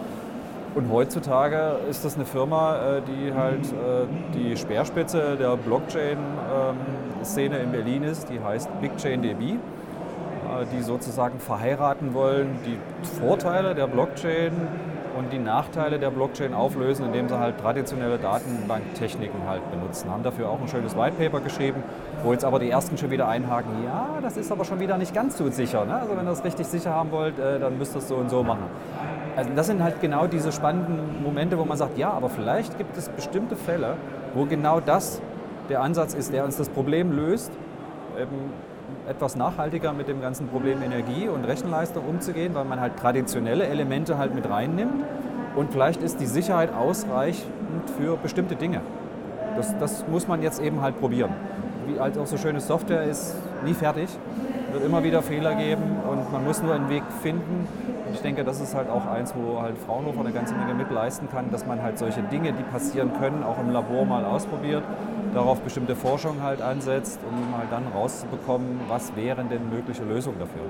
Und 0.77 0.92
heutzutage 0.92 1.79
ist 1.88 2.05
das 2.05 2.16
eine 2.16 2.27
Firma, 2.27 2.99
äh, 2.99 3.01
die 3.01 3.33
halt 3.33 3.64
äh, 3.64 4.05
die 4.35 4.59
Speerspitze 4.59 5.37
der 5.37 5.57
Blockchain-Szene 5.57 7.59
in 7.59 7.72
Berlin 7.72 8.03
ist. 8.03 8.29
Die 8.29 8.38
heißt 8.38 8.68
BigChainDB, 8.83 9.42
äh, 9.42 9.57
die 10.77 10.83
sozusagen 10.83 11.40
verheiraten 11.40 12.12
wollen, 12.12 12.59
die 12.66 12.77
Vorteile 13.18 13.75
der 13.75 13.87
Blockchain 13.87 14.53
und 15.17 15.33
die 15.33 15.39
Nachteile 15.39 15.99
der 15.99 16.11
Blockchain 16.11 16.55
auflösen, 16.55 17.07
indem 17.07 17.29
sie 17.29 17.39
halt 17.39 17.59
traditionelle 17.59 18.19
Datenbanktechniken 18.19 19.49
halt 19.49 19.69
benutzen. 19.71 20.11
Haben 20.11 20.23
dafür 20.23 20.49
auch 20.49 20.61
ein 20.61 20.69
schönes 20.69 20.97
White 20.97 21.17
Paper 21.19 21.41
geschrieben, 21.41 21.83
wo 22.23 22.33
jetzt 22.33 22.45
aber 22.45 22.59
die 22.59 22.71
ersten 22.71 22.99
schon 22.99 23.11
wieder 23.11 23.29
einhaken, 23.29 23.85
ja, 23.85 24.19
das 24.23 24.37
ist 24.37 24.53
aber 24.53 24.65
schon 24.65 24.81
wieder 24.81 24.99
nicht 24.99 25.15
ganz 25.15 25.39
so 25.39 25.51
sicher. 25.51 25.85
Ne? 25.85 25.95
Also 25.95 26.17
wenn 26.17 26.27
ihr 26.27 26.31
das 26.31 26.45
richtig 26.45 26.67
sicher 26.67 26.91
haben 26.93 27.11
wollt, 27.11 27.39
äh, 27.39 27.59
dann 27.59 27.79
müsst 27.79 27.95
ihr 27.95 27.99
es 27.99 28.09
so 28.09 28.17
und 28.17 28.31
so 28.31 28.43
machen. 28.43 28.65
Also 29.37 29.51
das 29.55 29.67
sind 29.67 29.83
halt 29.83 30.01
genau 30.01 30.27
diese 30.27 30.53
spannenden 30.53 31.23
Momente, 31.23 31.59
wo 31.59 31.65
man 31.65 31.77
sagt, 31.77 31.99
ja, 31.99 32.11
aber 32.11 32.29
vielleicht 32.29 32.79
gibt 32.79 32.97
es 32.97 33.09
bestimmte 33.09 33.57
Fälle, 33.57 33.97
wo 34.35 34.47
genau 34.47 34.81
das 34.81 35.21
der 35.69 35.83
Ansatz 35.83 36.15
ist, 36.15 36.33
der 36.33 36.45
uns 36.45 36.57
das 36.57 36.69
Problem 36.69 37.13
löst, 37.13 37.53
eben 38.21 38.53
etwas 39.09 39.37
nachhaltiger 39.37 39.92
mit 39.92 40.09
dem 40.09 40.20
ganzen 40.20 40.49
Problem 40.49 40.83
Energie 40.83 41.29
und 41.29 41.44
Rechenleistung 41.44 42.05
umzugehen, 42.07 42.55
weil 42.55 42.64
man 42.64 42.81
halt 42.81 42.96
traditionelle 42.96 43.66
Elemente 43.66 44.18
halt 44.18 44.35
mit 44.35 44.49
reinnimmt 44.49 45.05
und 45.55 45.72
vielleicht 45.72 46.03
ist 46.03 46.20
die 46.20 46.27
Sicherheit 46.27 46.72
ausreichend 46.75 47.90
für 47.99 48.16
bestimmte 48.16 48.57
Dinge. 48.57 48.81
Das, 49.57 49.77
das 49.79 50.07
muss 50.09 50.29
man 50.29 50.42
jetzt 50.42 50.61
eben 50.61 50.83
halt 50.83 51.01
probieren. 51.01 51.31
Wie 51.87 51.99
halt 51.99 52.18
auch 52.18 52.27
so 52.27 52.37
schöne 52.37 52.61
Software 52.61 53.05
ist 53.05 53.37
nie 53.64 53.75
fertig, 53.75 54.09
wird 54.77 54.85
immer 54.85 55.03
wieder 55.03 55.23
Fehler 55.23 55.55
geben 55.55 55.97
und 56.09 56.31
man 56.31 56.45
muss 56.45 56.62
nur 56.62 56.75
einen 56.75 56.91
Weg 56.91 57.03
finden. 57.23 57.67
Und 58.07 58.15
ich 58.15 58.21
denke, 58.21 58.45
das 58.45 58.61
ist 58.61 58.75
halt 58.75 58.91
auch 58.91 59.07
eins, 59.07 59.33
wo 59.35 59.62
halt 59.62 59.79
Fraunhofer 59.79 60.21
eine 60.21 60.33
ganze 60.33 60.55
Menge 60.55 60.75
mitleisten 60.75 61.31
kann, 61.31 61.51
dass 61.51 61.67
man 61.67 61.83
halt 61.83 61.99
solche 61.99 62.23
Dinge, 62.23 62.53
die 62.53 62.62
passieren 62.62 63.11
können, 63.19 63.43
auch 63.43 63.59
im 63.59 63.73
Labor 63.73 64.05
mal 64.05 64.25
ausprobiert 64.25 64.83
darauf 65.35 65.61
bestimmte 65.61 65.95
Forschung 65.95 66.43
halt 66.43 66.62
ansetzt, 66.62 67.19
um 67.29 67.59
halt 67.59 67.71
dann 67.71 67.83
rauszubekommen, 67.95 68.81
was 68.89 69.15
wären 69.17 69.51
denn 69.51 69.69
mögliche 69.69 70.03
Lösungen 70.03 70.39
dafür. 70.39 70.62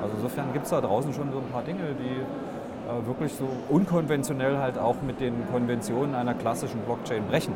Also 0.00 0.14
insofern 0.16 0.54
gibt 0.54 0.64
es 0.64 0.70
da 0.70 0.80
draußen 0.80 1.12
schon 1.12 1.30
so 1.32 1.38
ein 1.38 1.52
paar 1.52 1.62
Dinge, 1.62 1.82
die 1.98 2.14
äh, 2.14 3.06
wirklich 3.06 3.34
so 3.34 3.46
unkonventionell 3.68 4.56
halt 4.56 4.78
auch 4.78 4.96
mit 5.06 5.20
den 5.20 5.34
Konventionen 5.52 6.14
einer 6.14 6.32
klassischen 6.32 6.80
Blockchain 6.80 7.26
brechen. 7.26 7.52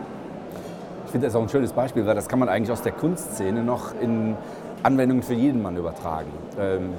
Ich 1.07 1.13
finde 1.13 1.29
das 1.29 1.35
auch 1.35 1.43
ein 1.43 1.49
schönes 1.49 1.73
Beispiel, 1.73 2.05
weil 2.05 2.15
das 2.15 2.29
kann 2.29 2.39
man 2.39 2.51
eigentlich 2.51 2.71
aus 2.71 2.83
der 2.83 2.93
Kunstszene 2.93 3.63
noch 3.63 3.95
in 3.99 4.37
Anwendungen 4.83 5.23
für 5.23 5.35
jeden 5.35 5.63
Mann 5.63 5.77
übertragen. 5.77 6.31
Ähm, 6.59 6.91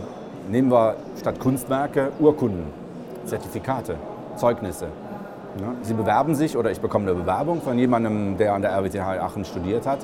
nehmen 0.50 0.72
wir 0.72 0.96
statt 1.20 1.40
Kunstwerke 1.40 2.12
Urkunden, 2.20 2.66
Zertifikate, 3.26 3.96
Zeugnisse. 4.36 4.88
Ja, 5.60 5.74
Sie 5.82 5.94
bewerben 5.94 6.36
sich 6.36 6.56
oder 6.56 6.72
ich 6.72 6.80
bekomme 6.80 7.10
eine 7.10 7.20
Bewerbung 7.20 7.62
von 7.62 7.78
jemandem, 7.78 8.38
der 8.38 8.54
an 8.54 8.62
der 8.62 8.72
RWTH 8.72 9.22
Aachen 9.22 9.46
studiert 9.46 9.86
hat. 9.86 10.00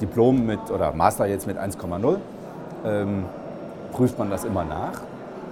Diplom 0.00 0.46
mit 0.46 0.70
oder 0.70 0.92
Master 0.92 1.26
jetzt 1.26 1.46
mit 1.46 1.58
1,0. 1.58 2.16
Ähm, 2.84 3.24
prüft 3.92 4.18
man 4.18 4.30
das 4.30 4.44
immer 4.44 4.64
nach. 4.64 5.00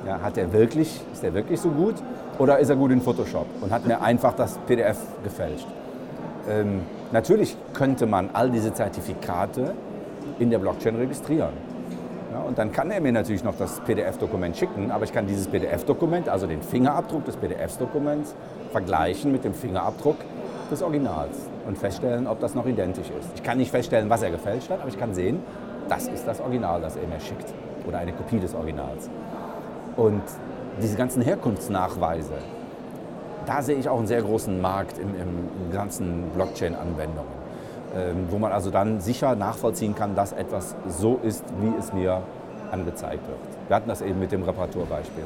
Ja, 0.07 0.21
hat 0.21 0.38
er 0.38 0.53
wirklich, 0.53 1.01
ist 1.12 1.25
er 1.25 1.35
wirklich 1.35 1.61
so 1.61 1.71
gut 1.71 1.97
oder 2.38 2.59
ist 2.59 2.69
er 2.69 2.77
gut 2.77 2.92
in 2.92 3.01
Photoshop 3.01 3.47
und 3.61 3.73
hat 3.73 3.87
mir 3.87 4.01
einfach 4.01 4.35
das 4.35 4.59
PDF 4.66 4.99
gefälscht? 5.25 5.66
Ähm, 6.49 6.83
natürlich 7.11 7.57
könnte 7.73 8.07
man 8.07 8.31
all 8.33 8.51
diese 8.51 8.73
Zertifikate 8.73 9.73
in 10.38 10.51
der 10.51 10.59
Blockchain 10.59 10.96
registrieren. 10.96 11.53
Ja, 12.33 12.40
und 12.40 12.59
dann 12.59 12.72
kann 12.72 12.90
er 12.90 13.01
mir 13.01 13.12
natürlich 13.12 13.44
noch 13.44 13.57
das 13.57 13.81
PDF-Dokument 13.81 14.57
schicken, 14.57 14.90
aber 14.90 15.05
ich 15.05 15.12
kann 15.12 15.27
dieses 15.27 15.46
PDF-Dokument, 15.46 16.29
also 16.29 16.46
den 16.46 16.62
Fingerabdruck 16.62 17.25
des 17.25 17.37
PDF-Dokuments, 17.37 18.35
vergleichen 18.72 19.33
mit 19.33 19.44
dem 19.44 19.55
Fingerabdruck 19.55 20.16
des 20.70 20.83
Originals 20.83 21.49
und 21.66 21.79
feststellen, 21.79 22.27
ob 22.27 22.40
das 22.40 22.55
noch 22.55 22.66
identisch 22.66 23.09
ist. 23.09 23.31
Ich 23.37 23.42
kann 23.42 23.59
nicht 23.59 23.70
feststellen, 23.70 24.11
was 24.11 24.22
er 24.22 24.31
gefälscht 24.31 24.70
hat, 24.70 24.81
aber 24.81 24.88
ich 24.88 24.99
kann 24.99 25.14
sehen, 25.14 25.40
das 25.88 26.09
ist 26.09 26.27
das 26.27 26.40
Original, 26.40 26.81
das 26.81 26.96
er 26.96 27.07
mir 27.07 27.20
schickt 27.20 27.55
oder 27.87 27.99
eine 27.99 28.12
Kopie 28.12 28.38
des 28.38 28.55
Originals. 28.55 29.09
Und 29.96 30.22
diese 30.83 30.96
ganzen 30.96 31.22
Herkunftsnachweise, 31.22 32.35
da 33.46 33.62
sehe 33.62 33.77
ich 33.77 33.88
auch 33.88 33.99
einen 33.99 34.09
sehr 34.09 34.22
großen 34.22 34.61
Markt 34.61 34.99
im, 34.99 35.14
im 35.14 35.72
ganzen 35.72 36.25
Blockchain-Anwendungen. 36.35 37.46
Ähm, 37.97 38.27
wo 38.31 38.37
man 38.37 38.53
also 38.53 38.71
dann 38.71 39.01
sicher 39.01 39.37
nachvollziehen 39.37 39.95
kann, 39.95 40.15
dass 40.15 40.33
etwas 40.33 40.77
so 40.87 41.19
ist, 41.23 41.43
wie 41.61 41.73
es 41.79 41.95
mir 41.95 42.21
angezeigt 42.71 43.27
wird. 43.27 43.39
Wir 43.69 43.77
hatten 43.77 43.89
das 43.89 44.03
eben 44.03 44.21
mit 44.21 44.33
dem 44.33 44.43
Reparaturbeispiel. 44.43 45.25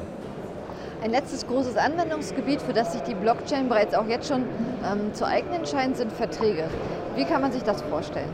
Ein 1.03 1.11
letztes 1.11 1.45
großes 1.47 1.75
Anwendungsgebiet, 1.75 2.61
für 2.61 2.71
das 2.71 2.93
sich 2.93 3.01
die 3.01 3.15
Blockchain 3.15 3.67
bereits 3.67 3.93
auch 3.93 4.07
jetzt 4.07 4.29
schon 4.29 4.43
ähm, 4.89 5.13
zu 5.13 5.25
eignen 5.25 5.65
scheint, 5.65 5.97
sind 5.97 6.13
Verträge. 6.13 6.65
Wie 7.15 7.25
kann 7.25 7.41
man 7.41 7.51
sich 7.51 7.63
das 7.63 7.81
vorstellen? 7.81 8.29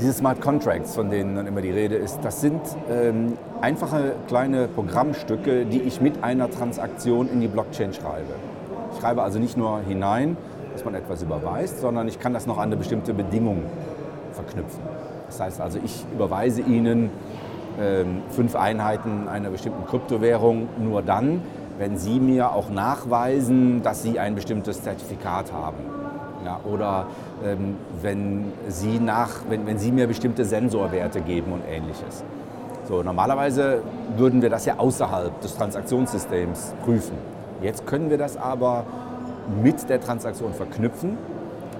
Diese 0.00 0.14
Smart 0.14 0.40
Contracts, 0.40 0.94
von 0.94 1.10
denen 1.10 1.34
dann 1.34 1.46
immer 1.46 1.60
die 1.60 1.72
Rede 1.72 1.96
ist, 1.96 2.20
das 2.22 2.40
sind 2.40 2.62
ähm, 2.88 3.36
einfache 3.60 4.14
kleine 4.28 4.68
Programmstücke, 4.68 5.66
die 5.66 5.82
ich 5.82 6.00
mit 6.00 6.24
einer 6.24 6.48
Transaktion 6.48 7.28
in 7.28 7.40
die 7.40 7.48
Blockchain 7.48 7.92
schreibe. 7.92 8.34
Ich 8.94 9.00
schreibe 9.00 9.22
also 9.22 9.38
nicht 9.38 9.58
nur 9.58 9.80
hinein, 9.80 10.38
dass 10.72 10.84
man 10.84 10.94
etwas 10.94 11.22
überweist, 11.22 11.80
sondern 11.80 12.08
ich 12.08 12.18
kann 12.18 12.32
das 12.32 12.46
noch 12.46 12.58
an 12.58 12.64
eine 12.64 12.76
bestimmte 12.76 13.14
Bedingung 13.14 13.62
verknüpfen. 14.32 14.82
Das 15.26 15.40
heißt 15.40 15.60
also, 15.60 15.78
ich 15.84 16.04
überweise 16.12 16.60
Ihnen 16.60 17.10
ähm, 17.80 18.22
fünf 18.30 18.56
Einheiten 18.56 19.28
einer 19.28 19.50
bestimmten 19.50 19.86
Kryptowährung 19.86 20.68
nur 20.78 21.02
dann, 21.02 21.42
wenn 21.78 21.96
Sie 21.96 22.20
mir 22.20 22.52
auch 22.52 22.68
nachweisen, 22.68 23.82
dass 23.82 24.02
Sie 24.02 24.18
ein 24.18 24.34
bestimmtes 24.34 24.82
Zertifikat 24.82 25.52
haben. 25.52 25.78
Ja, 26.44 26.60
oder 26.64 27.06
ähm, 27.44 27.76
wenn, 28.02 28.52
Sie 28.68 28.98
nach, 28.98 29.30
wenn, 29.48 29.66
wenn 29.66 29.78
Sie 29.78 29.92
mir 29.92 30.06
bestimmte 30.06 30.44
Sensorwerte 30.44 31.20
geben 31.20 31.52
und 31.52 31.62
ähnliches. 31.68 32.24
So, 32.88 33.02
normalerweise 33.02 33.82
würden 34.16 34.42
wir 34.42 34.50
das 34.50 34.64
ja 34.64 34.74
außerhalb 34.78 35.40
des 35.42 35.54
Transaktionssystems 35.54 36.74
prüfen. 36.84 37.16
Jetzt 37.62 37.86
können 37.86 38.10
wir 38.10 38.18
das 38.18 38.36
aber 38.36 38.84
mit 39.62 39.88
der 39.88 40.00
Transaktion 40.00 40.52
verknüpfen, 40.52 41.18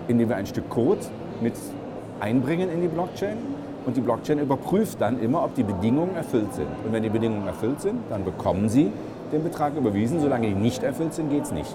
indem 0.09 0.29
wir 0.29 0.37
ein 0.37 0.47
Stück 0.47 0.69
Code 0.69 1.01
mit 1.41 1.55
einbringen 2.21 2.71
in 2.71 2.81
die 2.81 2.89
Blockchain 2.89 3.37
und 3.87 3.97
die 3.97 4.01
Blockchain 4.01 4.39
überprüft 4.39 5.01
dann 5.01 5.21
immer, 5.21 5.45
ob 5.45 5.55
die 5.55 5.63
Bedingungen 5.63 6.15
erfüllt 6.15 6.53
sind. 6.55 6.69
Und 6.85 6.93
wenn 6.93 7.03
die 7.03 7.09
Bedingungen 7.09 7.47
erfüllt 7.47 7.81
sind, 7.81 7.99
dann 8.11 8.25
bekommen 8.25 8.69
Sie 8.69 8.93
den 9.33 9.43
Betrag 9.43 9.75
überwiesen. 9.77 10.21
Solange 10.21 10.49
die 10.49 10.55
nicht 10.55 10.83
erfüllt 10.83 11.15
sind, 11.15 11.31
geht 11.31 11.45
es 11.45 11.53
nicht. 11.53 11.75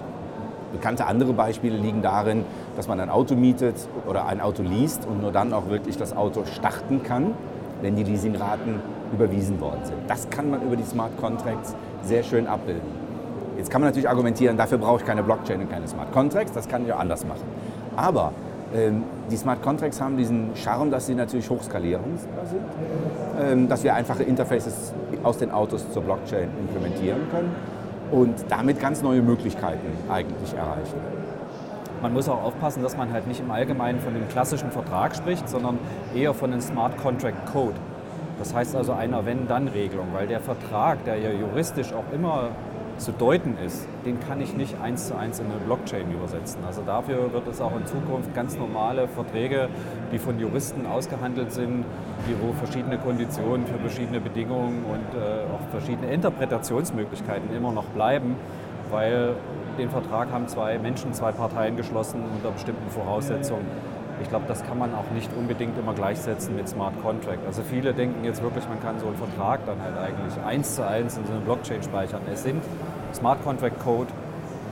Bekannte 0.72 1.06
andere 1.06 1.32
Beispiele 1.32 1.76
liegen 1.76 2.02
darin, 2.02 2.44
dass 2.76 2.86
man 2.86 3.00
ein 3.00 3.10
Auto 3.10 3.34
mietet 3.34 3.76
oder 4.06 4.26
ein 4.26 4.40
Auto 4.40 4.62
liest 4.62 5.06
und 5.06 5.22
nur 5.22 5.32
dann 5.32 5.52
auch 5.52 5.68
wirklich 5.68 5.96
das 5.96 6.16
Auto 6.16 6.44
starten 6.44 7.02
kann, 7.02 7.32
wenn 7.82 7.96
die 7.96 8.04
Leasingraten 8.04 8.80
überwiesen 9.12 9.60
worden 9.60 9.80
sind. 9.84 9.98
Das 10.08 10.28
kann 10.30 10.50
man 10.50 10.62
über 10.62 10.76
die 10.76 10.84
Smart 10.84 11.16
Contracts 11.18 11.74
sehr 12.02 12.22
schön 12.22 12.46
abbilden. 12.46 13.05
Jetzt 13.56 13.70
kann 13.70 13.80
man 13.80 13.88
natürlich 13.88 14.08
argumentieren, 14.08 14.56
dafür 14.56 14.78
brauche 14.78 15.00
ich 15.00 15.06
keine 15.06 15.22
Blockchain 15.22 15.60
und 15.60 15.70
keine 15.70 15.88
Smart 15.88 16.12
Contracts, 16.12 16.52
das 16.52 16.68
kann 16.68 16.84
ich 16.84 16.92
auch 16.92 16.98
anders 16.98 17.24
machen. 17.26 17.44
Aber 17.96 18.32
ähm, 18.74 19.04
die 19.30 19.36
Smart 19.36 19.62
Contracts 19.62 20.00
haben 20.00 20.16
diesen 20.16 20.50
Charme, 20.54 20.90
dass 20.90 21.06
sie 21.06 21.14
natürlich 21.14 21.48
hochskalierbar 21.48 22.04
sind, 22.44 22.62
ähm, 23.40 23.68
dass 23.68 23.82
wir 23.84 23.94
einfache 23.94 24.22
Interfaces 24.22 24.92
aus 25.22 25.38
den 25.38 25.50
Autos 25.50 25.90
zur 25.92 26.02
Blockchain 26.02 26.48
implementieren 26.60 27.20
können 27.30 27.54
und 28.10 28.34
damit 28.48 28.80
ganz 28.80 29.02
neue 29.02 29.22
Möglichkeiten 29.22 29.86
eigentlich 30.10 30.54
erreichen. 30.54 31.00
Man 32.02 32.12
muss 32.12 32.28
auch 32.28 32.42
aufpassen, 32.42 32.82
dass 32.82 32.96
man 32.96 33.10
halt 33.12 33.26
nicht 33.26 33.40
im 33.40 33.50
Allgemeinen 33.50 34.00
von 34.00 34.12
dem 34.12 34.28
klassischen 34.28 34.70
Vertrag 34.70 35.16
spricht, 35.16 35.48
sondern 35.48 35.78
eher 36.14 36.34
von 36.34 36.52
einem 36.52 36.60
Smart 36.60 36.96
Contract 36.98 37.50
Code. 37.52 37.74
Das 38.38 38.54
heißt 38.54 38.76
also 38.76 38.92
einer 38.92 39.24
Wenn-Dann-Regelung, 39.24 40.08
weil 40.12 40.26
der 40.26 40.40
Vertrag, 40.40 41.04
der 41.04 41.16
ja 41.16 41.30
juristisch 41.30 41.92
auch 41.94 42.04
immer 42.12 42.50
zu 42.98 43.12
deuten 43.12 43.56
ist, 43.58 43.86
den 44.04 44.18
kann 44.20 44.40
ich 44.40 44.54
nicht 44.54 44.80
eins 44.80 45.08
zu 45.08 45.16
eins 45.16 45.38
in 45.38 45.46
eine 45.46 45.60
Blockchain 45.60 46.10
übersetzen. 46.12 46.60
Also 46.66 46.82
dafür 46.82 47.32
wird 47.32 47.46
es 47.48 47.60
auch 47.60 47.76
in 47.76 47.86
Zukunft 47.86 48.34
ganz 48.34 48.56
normale 48.56 49.08
Verträge, 49.08 49.68
die 50.12 50.18
von 50.18 50.38
Juristen 50.38 50.86
ausgehandelt 50.86 51.52
sind, 51.52 51.84
die 52.28 52.34
wo 52.40 52.52
verschiedene 52.52 52.98
Konditionen 52.98 53.66
für 53.66 53.78
verschiedene 53.78 54.20
Bedingungen 54.20 54.84
und 54.84 55.20
äh, 55.20 55.44
auch 55.52 55.70
verschiedene 55.70 56.12
Interpretationsmöglichkeiten 56.12 57.54
immer 57.54 57.72
noch 57.72 57.86
bleiben, 57.86 58.36
weil 58.90 59.34
den 59.78 59.90
Vertrag 59.90 60.32
haben 60.32 60.48
zwei 60.48 60.78
Menschen, 60.78 61.12
zwei 61.12 61.32
Parteien 61.32 61.76
geschlossen 61.76 62.22
unter 62.34 62.50
bestimmten 62.50 62.88
Voraussetzungen. 62.90 63.66
Ich 64.22 64.28
glaube, 64.28 64.46
das 64.48 64.64
kann 64.64 64.78
man 64.78 64.94
auch 64.94 65.10
nicht 65.14 65.30
unbedingt 65.36 65.78
immer 65.78 65.94
gleichsetzen 65.94 66.56
mit 66.56 66.68
Smart 66.68 66.94
Contract. 67.02 67.46
Also 67.46 67.62
viele 67.62 67.92
denken 67.92 68.24
jetzt 68.24 68.42
wirklich, 68.42 68.66
man 68.68 68.80
kann 68.80 68.98
so 68.98 69.06
einen 69.06 69.16
Vertrag 69.16 69.60
dann 69.66 69.80
halt 69.82 69.96
eigentlich 69.98 70.42
eins 70.44 70.74
zu 70.74 70.86
eins 70.86 71.16
in 71.18 71.26
so 71.26 71.32
eine 71.32 71.42
Blockchain 71.42 71.82
speichern. 71.82 72.22
Es 72.32 72.42
sind 72.42 72.62
Smart 73.12 73.42
Contract 73.44 73.78
Code, 73.82 74.08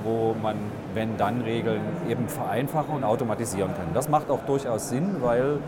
wo 0.02 0.34
man 0.40 0.56
Wenn-Dann-Regeln 0.94 1.80
eben 2.08 2.28
vereinfachen 2.28 2.94
und 2.94 3.04
automatisieren 3.04 3.74
kann. 3.74 3.86
Das 3.94 4.08
macht 4.08 4.30
auch 4.30 4.40
durchaus 4.46 4.88
Sinn, 4.88 5.16
weil 5.20 5.58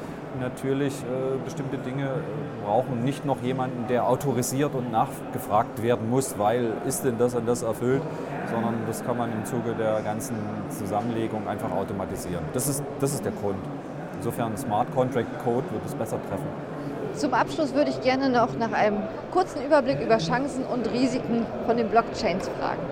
natürlich 0.41 0.95
äh, 1.03 1.39
bestimmte 1.45 1.79
Dinge 1.79 2.05
äh, 2.05 2.65
brauchen 2.65 3.05
nicht 3.05 3.25
noch 3.25 3.43
jemanden, 3.43 3.87
der 3.89 4.07
autorisiert 4.07 4.75
und 4.75 4.93
nachgefragt 4.93 5.83
werden 5.83 6.11
muss, 6.11 6.39
weil 6.39 6.73
ist 6.87 7.05
denn 7.05 7.19
das 7.19 7.35
und 7.35 7.49
das 7.49 7.63
erfüllt, 7.63 8.03
sondern 8.51 8.75
das 8.87 9.05
kann 9.05 9.17
man 9.17 9.33
im 9.33 9.45
Zuge 9.45 9.75
der 9.79 10.01
ganzen 10.03 10.37
Zusammenlegung 10.69 11.47
einfach 11.49 11.71
automatisieren. 11.71 12.45
Das 12.53 12.69
ist, 12.69 12.83
das 13.01 13.15
ist 13.15 13.25
der 13.25 13.33
Grund. 13.33 13.59
Insofern 14.17 14.57
Smart 14.57 14.93
Contract 14.95 15.39
Code 15.45 15.65
wird 15.71 15.85
es 15.85 15.95
besser 15.95 16.19
treffen. 16.29 16.47
Zum 17.15 17.33
Abschluss 17.33 17.75
würde 17.75 17.91
ich 17.91 18.01
gerne 18.03 18.29
noch 18.29 18.57
nach 18.59 18.73
einem 18.73 18.99
kurzen 19.31 19.65
Überblick 19.65 20.01
über 20.01 20.19
Chancen 20.19 20.65
und 20.65 20.91
Risiken 20.93 21.47
von 21.67 21.77
den 21.77 21.89
Blockchains 21.89 22.49
fragen. 22.61 22.83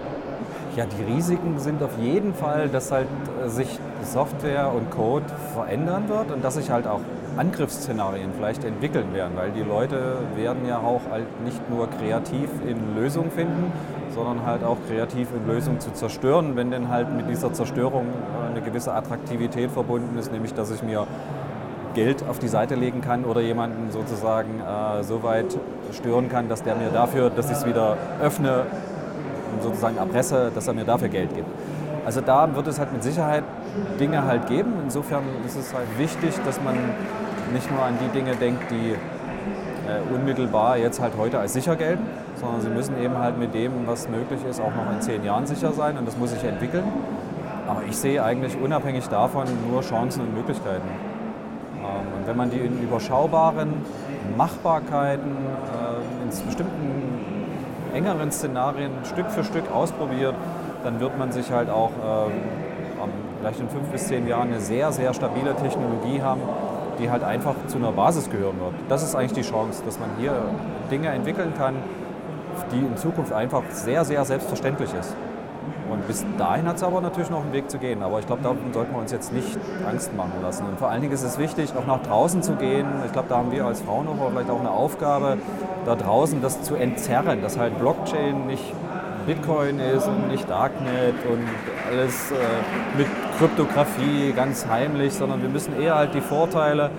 Ja, 0.76 0.86
die 0.86 1.12
Risiken 1.12 1.58
sind 1.58 1.82
auf 1.82 1.96
jeden 2.00 2.34
Fall, 2.34 2.68
dass 2.68 2.90
halt 2.90 3.06
äh, 3.44 3.48
sich 3.48 3.78
Software 4.02 4.72
und 4.72 4.90
Code 4.90 5.26
verändern 5.54 6.08
wird 6.08 6.32
und 6.32 6.42
dass 6.44 6.54
sich 6.54 6.70
halt 6.70 6.86
auch 6.86 7.00
Angriffsszenarien 7.36 8.30
vielleicht 8.36 8.64
entwickeln 8.64 9.12
werden, 9.12 9.32
weil 9.36 9.50
die 9.50 9.62
Leute 9.62 10.18
werden 10.36 10.66
ja 10.66 10.78
auch 10.78 11.02
halt 11.10 11.26
nicht 11.44 11.68
nur 11.70 11.88
kreativ 11.90 12.48
in 12.66 12.96
Lösungen 12.96 13.30
finden, 13.30 13.72
sondern 14.14 14.46
halt 14.46 14.62
auch 14.62 14.78
kreativ 14.88 15.28
in 15.34 15.46
Lösungen 15.46 15.80
zu 15.80 15.92
zerstören, 15.92 16.56
wenn 16.56 16.70
denn 16.70 16.88
halt 16.88 17.14
mit 17.14 17.28
dieser 17.28 17.52
Zerstörung 17.52 18.06
eine 18.50 18.60
gewisse 18.62 18.94
Attraktivität 18.94 19.70
verbunden 19.70 20.16
ist, 20.18 20.32
nämlich 20.32 20.54
dass 20.54 20.70
ich 20.70 20.82
mir 20.82 21.06
Geld 21.94 22.24
auf 22.28 22.38
die 22.38 22.48
Seite 22.48 22.74
legen 22.74 23.00
kann 23.00 23.24
oder 23.24 23.40
jemanden 23.40 23.90
sozusagen 23.90 24.60
äh, 24.60 25.02
so 25.02 25.22
weit 25.22 25.56
stören 25.92 26.28
kann, 26.28 26.48
dass 26.48 26.62
der 26.62 26.74
mir 26.74 26.90
dafür, 26.90 27.30
dass 27.30 27.50
ich 27.50 27.56
es 27.58 27.66
wieder 27.66 27.96
öffne, 28.20 28.66
sozusagen 29.62 29.96
erpresse, 29.96 30.50
dass 30.54 30.66
er 30.66 30.74
mir 30.74 30.84
dafür 30.84 31.08
Geld 31.08 31.34
gibt. 31.34 31.48
Also 32.04 32.20
da 32.20 32.54
wird 32.54 32.66
es 32.66 32.78
halt 32.78 32.92
mit 32.92 33.02
Sicherheit 33.02 33.44
Dinge 33.98 34.24
halt 34.24 34.46
geben. 34.48 34.72
Insofern 34.84 35.22
ist 35.46 35.56
es 35.56 35.72
halt 35.72 35.86
wichtig, 35.96 36.34
dass 36.44 36.60
man 36.62 36.74
nicht 37.52 37.70
nur 37.70 37.82
an 37.82 37.94
die 38.00 38.08
Dinge 38.18 38.34
denkt, 38.36 38.70
die 38.70 38.92
äh, 38.92 40.14
unmittelbar 40.14 40.76
jetzt 40.76 41.00
halt 41.00 41.12
heute 41.16 41.38
als 41.38 41.52
sicher 41.52 41.76
gelten, 41.76 42.04
sondern 42.36 42.60
sie 42.60 42.68
müssen 42.68 43.00
eben 43.02 43.18
halt 43.18 43.38
mit 43.38 43.54
dem, 43.54 43.86
was 43.86 44.08
möglich 44.08 44.40
ist, 44.48 44.60
auch 44.60 44.74
noch 44.74 44.90
in 44.92 45.00
zehn 45.00 45.24
Jahren 45.24 45.46
sicher 45.46 45.72
sein 45.72 45.98
und 45.98 46.06
das 46.06 46.16
muss 46.16 46.30
sich 46.30 46.44
entwickeln. 46.44 46.84
Aber 47.66 47.82
ich 47.88 47.96
sehe 47.96 48.22
eigentlich 48.22 48.56
unabhängig 48.60 49.08
davon 49.08 49.46
nur 49.70 49.82
Chancen 49.82 50.22
und 50.22 50.34
Möglichkeiten. 50.34 50.88
Ähm, 51.76 52.18
und 52.18 52.26
wenn 52.26 52.36
man 52.36 52.50
die 52.50 52.58
in 52.58 52.82
überschaubaren 52.82 53.72
Machbarkeiten 54.36 55.30
äh, 55.30 56.24
in 56.24 56.46
bestimmten 56.46 57.04
engeren 57.94 58.30
Szenarien 58.32 58.90
Stück 59.04 59.30
für 59.30 59.44
Stück 59.44 59.70
ausprobiert, 59.72 60.34
dann 60.82 61.00
wird 61.00 61.18
man 61.18 61.32
sich 61.32 61.50
halt 61.50 61.70
auch 61.70 61.90
äh, 61.90 62.30
vielleicht 63.44 63.60
in 63.60 63.68
fünf 63.68 63.88
bis 63.88 64.06
zehn 64.08 64.26
Jahren 64.26 64.48
eine 64.48 64.60
sehr, 64.60 64.90
sehr 64.90 65.12
stabile 65.12 65.54
Technologie 65.54 66.22
haben, 66.22 66.40
die 66.98 67.10
halt 67.10 67.22
einfach 67.22 67.54
zu 67.66 67.76
einer 67.76 67.92
Basis 67.92 68.30
gehören 68.30 68.58
wird. 68.58 68.72
Das 68.88 69.02
ist 69.02 69.14
eigentlich 69.14 69.34
die 69.34 69.42
Chance, 69.42 69.82
dass 69.84 69.98
man 70.00 70.08
hier 70.18 70.32
Dinge 70.90 71.08
entwickeln 71.08 71.52
kann, 71.58 71.74
die 72.72 72.78
in 72.78 72.96
Zukunft 72.96 73.32
einfach 73.32 73.62
sehr, 73.70 74.04
sehr 74.04 74.24
selbstverständlich 74.24 74.92
ist. 74.94 75.14
Und 75.90 76.06
bis 76.06 76.24
dahin 76.38 76.66
hat 76.66 76.76
es 76.76 76.82
aber 76.82 77.00
natürlich 77.00 77.30
noch 77.30 77.42
einen 77.42 77.52
Weg 77.52 77.70
zu 77.70 77.78
gehen. 77.78 78.02
Aber 78.02 78.18
ich 78.18 78.26
glaube, 78.26 78.42
da 78.42 78.54
sollten 78.72 78.92
wir 78.92 79.00
uns 79.00 79.12
jetzt 79.12 79.32
nicht 79.32 79.58
Angst 79.88 80.14
machen 80.16 80.32
lassen. 80.42 80.64
Und 80.66 80.78
vor 80.78 80.88
allen 80.88 81.02
Dingen 81.02 81.12
ist 81.12 81.22
es 81.22 81.38
wichtig, 81.38 81.72
auch 81.76 81.86
nach 81.86 82.02
draußen 82.02 82.42
zu 82.42 82.54
gehen. 82.56 82.86
Ich 83.06 83.12
glaube, 83.12 83.28
da 83.28 83.36
haben 83.36 83.52
wir 83.52 83.64
als 83.64 83.82
Fraunhofer 83.82 84.30
vielleicht 84.30 84.50
auch 84.50 84.60
eine 84.60 84.70
Aufgabe, 84.70 85.38
da 85.84 85.94
draußen 85.94 86.40
das 86.42 86.62
zu 86.62 86.74
entzerren, 86.74 87.42
dass 87.42 87.58
halt 87.58 87.78
Blockchain 87.78 88.46
nicht 88.46 88.74
Bitcoin 89.26 89.78
ist 89.78 90.06
und 90.06 90.28
nicht 90.28 90.48
Darknet 90.48 91.14
und 91.30 91.46
alles 91.90 92.30
äh, 92.30 92.98
mit 92.98 93.06
Kryptographie 93.38 94.32
ganz 94.34 94.66
heimlich, 94.66 95.14
sondern 95.14 95.42
wir 95.42 95.48
müssen 95.48 95.80
eher 95.80 95.94
halt 95.94 96.14
die 96.14 96.20
Vorteile 96.20 96.90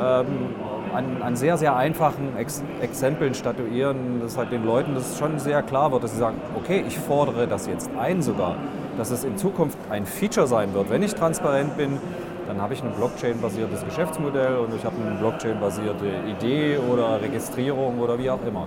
ähm, 0.00 0.54
an, 0.94 1.22
an, 1.22 1.36
sehr, 1.36 1.56
sehr 1.56 1.76
einfachen 1.76 2.36
Ex 2.36 2.62
Exempeln 2.80 3.34
statuieren, 3.34 4.20
dass 4.20 4.36
halt 4.36 4.52
den 4.52 4.64
Leuten 4.64 4.94
das 4.94 5.18
schon 5.18 5.38
sehr 5.38 5.62
klar 5.62 5.92
wird, 5.92 6.04
dass 6.04 6.12
sie 6.12 6.18
sagen, 6.18 6.36
okay, 6.56 6.84
ich 6.86 6.98
fordere 6.98 7.46
das 7.46 7.66
jetzt 7.66 7.90
ein 7.98 8.22
sogar, 8.22 8.56
dass 8.98 9.10
es 9.10 9.24
in 9.24 9.36
Zukunft 9.36 9.78
ein 9.90 10.06
Feature 10.06 10.46
sein 10.46 10.74
wird, 10.74 10.90
wenn 10.90 11.02
ich 11.02 11.14
transparent 11.14 11.76
bin, 11.76 11.98
dann 12.46 12.60
habe 12.60 12.74
ich 12.74 12.82
ein 12.82 12.90
Blockchain-basiertes 12.92 13.84
Geschäftsmodell 13.84 14.56
und 14.56 14.74
ich 14.74 14.84
habe 14.84 14.96
eine 15.00 15.16
Blockchain-basierte 15.16 16.06
Idee 16.28 16.76
oder 16.76 17.20
Registrierung 17.22 17.98
oder 17.98 18.18
wie 18.18 18.28
auch 18.28 18.44
immer. 18.46 18.66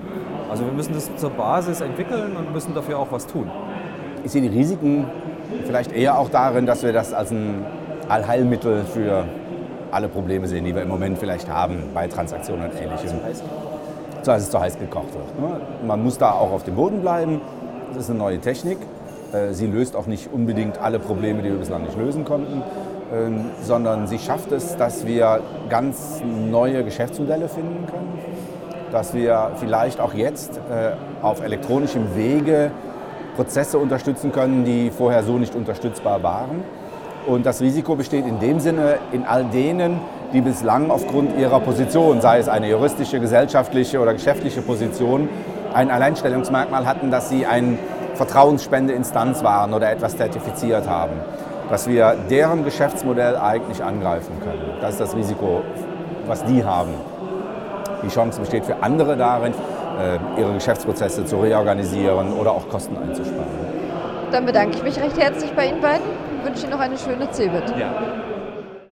Also 0.49 0.65
wir 0.65 0.71
müssen 0.71 0.93
das 0.93 1.15
zur 1.17 1.29
Basis 1.29 1.81
entwickeln 1.81 2.35
und 2.35 2.51
müssen 2.53 2.73
dafür 2.73 2.99
auch 2.99 3.11
was 3.11 3.27
tun. 3.27 3.51
Ich 4.23 4.31
sehe 4.31 4.41
die 4.41 4.47
Risiken 4.47 5.05
vielleicht 5.65 5.91
eher 5.91 6.17
auch 6.17 6.29
darin, 6.29 6.65
dass 6.65 6.83
wir 6.83 6.93
das 6.93 7.13
als 7.13 7.31
ein 7.31 7.65
Allheilmittel 8.07 8.83
für 8.85 9.25
alle 9.95 10.09
Probleme 10.09 10.47
sehen, 10.47 10.65
die 10.65 10.75
wir 10.75 10.81
im 10.81 10.89
Moment 10.89 11.17
vielleicht 11.17 11.49
haben 11.49 11.91
bei 11.93 12.07
Transaktionen 12.07 12.69
und 12.69 12.75
Ähnlichem. 12.75 13.17
So 14.21 14.31
als 14.31 14.43
es 14.43 14.51
zu 14.51 14.59
heiß 14.59 14.77
gekocht 14.77 15.13
wird. 15.13 15.39
Ne? 15.39 15.61
Man 15.87 16.03
muss 16.03 16.17
da 16.17 16.31
auch 16.31 16.51
auf 16.51 16.63
dem 16.63 16.75
Boden 16.75 17.01
bleiben. 17.01 17.41
Das 17.93 18.03
ist 18.03 18.09
eine 18.09 18.19
neue 18.19 18.39
Technik. 18.39 18.77
Äh, 19.31 19.53
sie 19.53 19.67
löst 19.67 19.95
auch 19.95 20.07
nicht 20.07 20.31
unbedingt 20.33 20.79
alle 20.79 20.99
Probleme, 20.99 21.41
die 21.41 21.49
wir 21.49 21.57
bislang 21.57 21.83
nicht 21.83 21.97
lösen 21.97 22.25
konnten. 22.25 22.61
Ähm, 23.13 23.45
sondern 23.61 24.07
sie 24.07 24.17
schafft 24.17 24.51
es, 24.51 24.75
dass 24.77 25.05
wir 25.05 25.41
ganz 25.69 26.21
neue 26.49 26.83
Geschäftsmodelle 26.83 27.47
finden 27.47 27.85
können, 27.85 28.19
dass 28.91 29.13
wir 29.13 29.51
vielleicht 29.57 29.99
auch 29.99 30.13
jetzt 30.13 30.57
äh, 30.57 30.93
auf 31.21 31.43
elektronischem 31.43 32.15
Wege 32.15 32.71
Prozesse 33.35 33.77
unterstützen 33.77 34.31
können, 34.31 34.65
die 34.65 34.89
vorher 34.89 35.23
so 35.23 35.37
nicht 35.37 35.55
unterstützbar 35.55 36.23
waren. 36.23 36.63
Und 37.27 37.45
das 37.45 37.61
Risiko 37.61 37.95
besteht 37.95 38.25
in 38.25 38.39
dem 38.39 38.59
Sinne 38.59 38.97
in 39.11 39.25
all 39.25 39.45
denen, 39.45 39.99
die 40.33 40.41
bislang 40.41 40.91
aufgrund 40.91 41.37
ihrer 41.37 41.59
Position, 41.59 42.21
sei 42.21 42.39
es 42.39 42.47
eine 42.47 42.69
juristische, 42.69 43.19
gesellschaftliche 43.19 43.99
oder 43.99 44.13
geschäftliche 44.13 44.61
Position, 44.61 45.29
ein 45.73 45.89
Alleinstellungsmerkmal 45.89 46.85
hatten, 46.85 47.11
dass 47.11 47.29
sie 47.29 47.45
eine 47.45 47.77
Vertrauensspendeinstanz 48.13 49.43
waren 49.43 49.73
oder 49.73 49.91
etwas 49.91 50.15
zertifiziert 50.15 50.87
haben 50.87 51.13
dass 51.69 51.87
wir 51.87 52.15
deren 52.29 52.63
Geschäftsmodell 52.63 53.35
eigentlich 53.37 53.83
angreifen 53.83 54.39
können. 54.43 54.77
Das 54.81 54.91
ist 54.91 55.01
das 55.01 55.15
Risiko, 55.15 55.63
was 56.27 56.43
die 56.45 56.63
haben. 56.63 56.91
Die 58.03 58.09
Chance 58.09 58.39
besteht 58.39 58.65
für 58.65 58.83
andere 58.83 59.17
darin, 59.17 59.53
äh, 59.53 60.39
ihre 60.39 60.53
Geschäftsprozesse 60.53 61.25
zu 61.25 61.37
reorganisieren 61.37 62.33
oder 62.33 62.51
auch 62.51 62.67
Kosten 62.69 62.97
einzusparen. 62.97 63.47
Dann 64.31 64.45
bedanke 64.45 64.77
ich 64.77 64.83
mich 64.83 64.99
recht 64.99 65.17
herzlich 65.17 65.51
bei 65.53 65.67
Ihnen 65.67 65.81
beiden 65.81 66.05
wünsche 66.45 66.61
Ihnen 66.61 66.71
noch 66.71 66.79
eine 66.79 66.97
schöne 66.97 67.29
CeBIT. 67.31 67.77
Ja. 67.77 68.24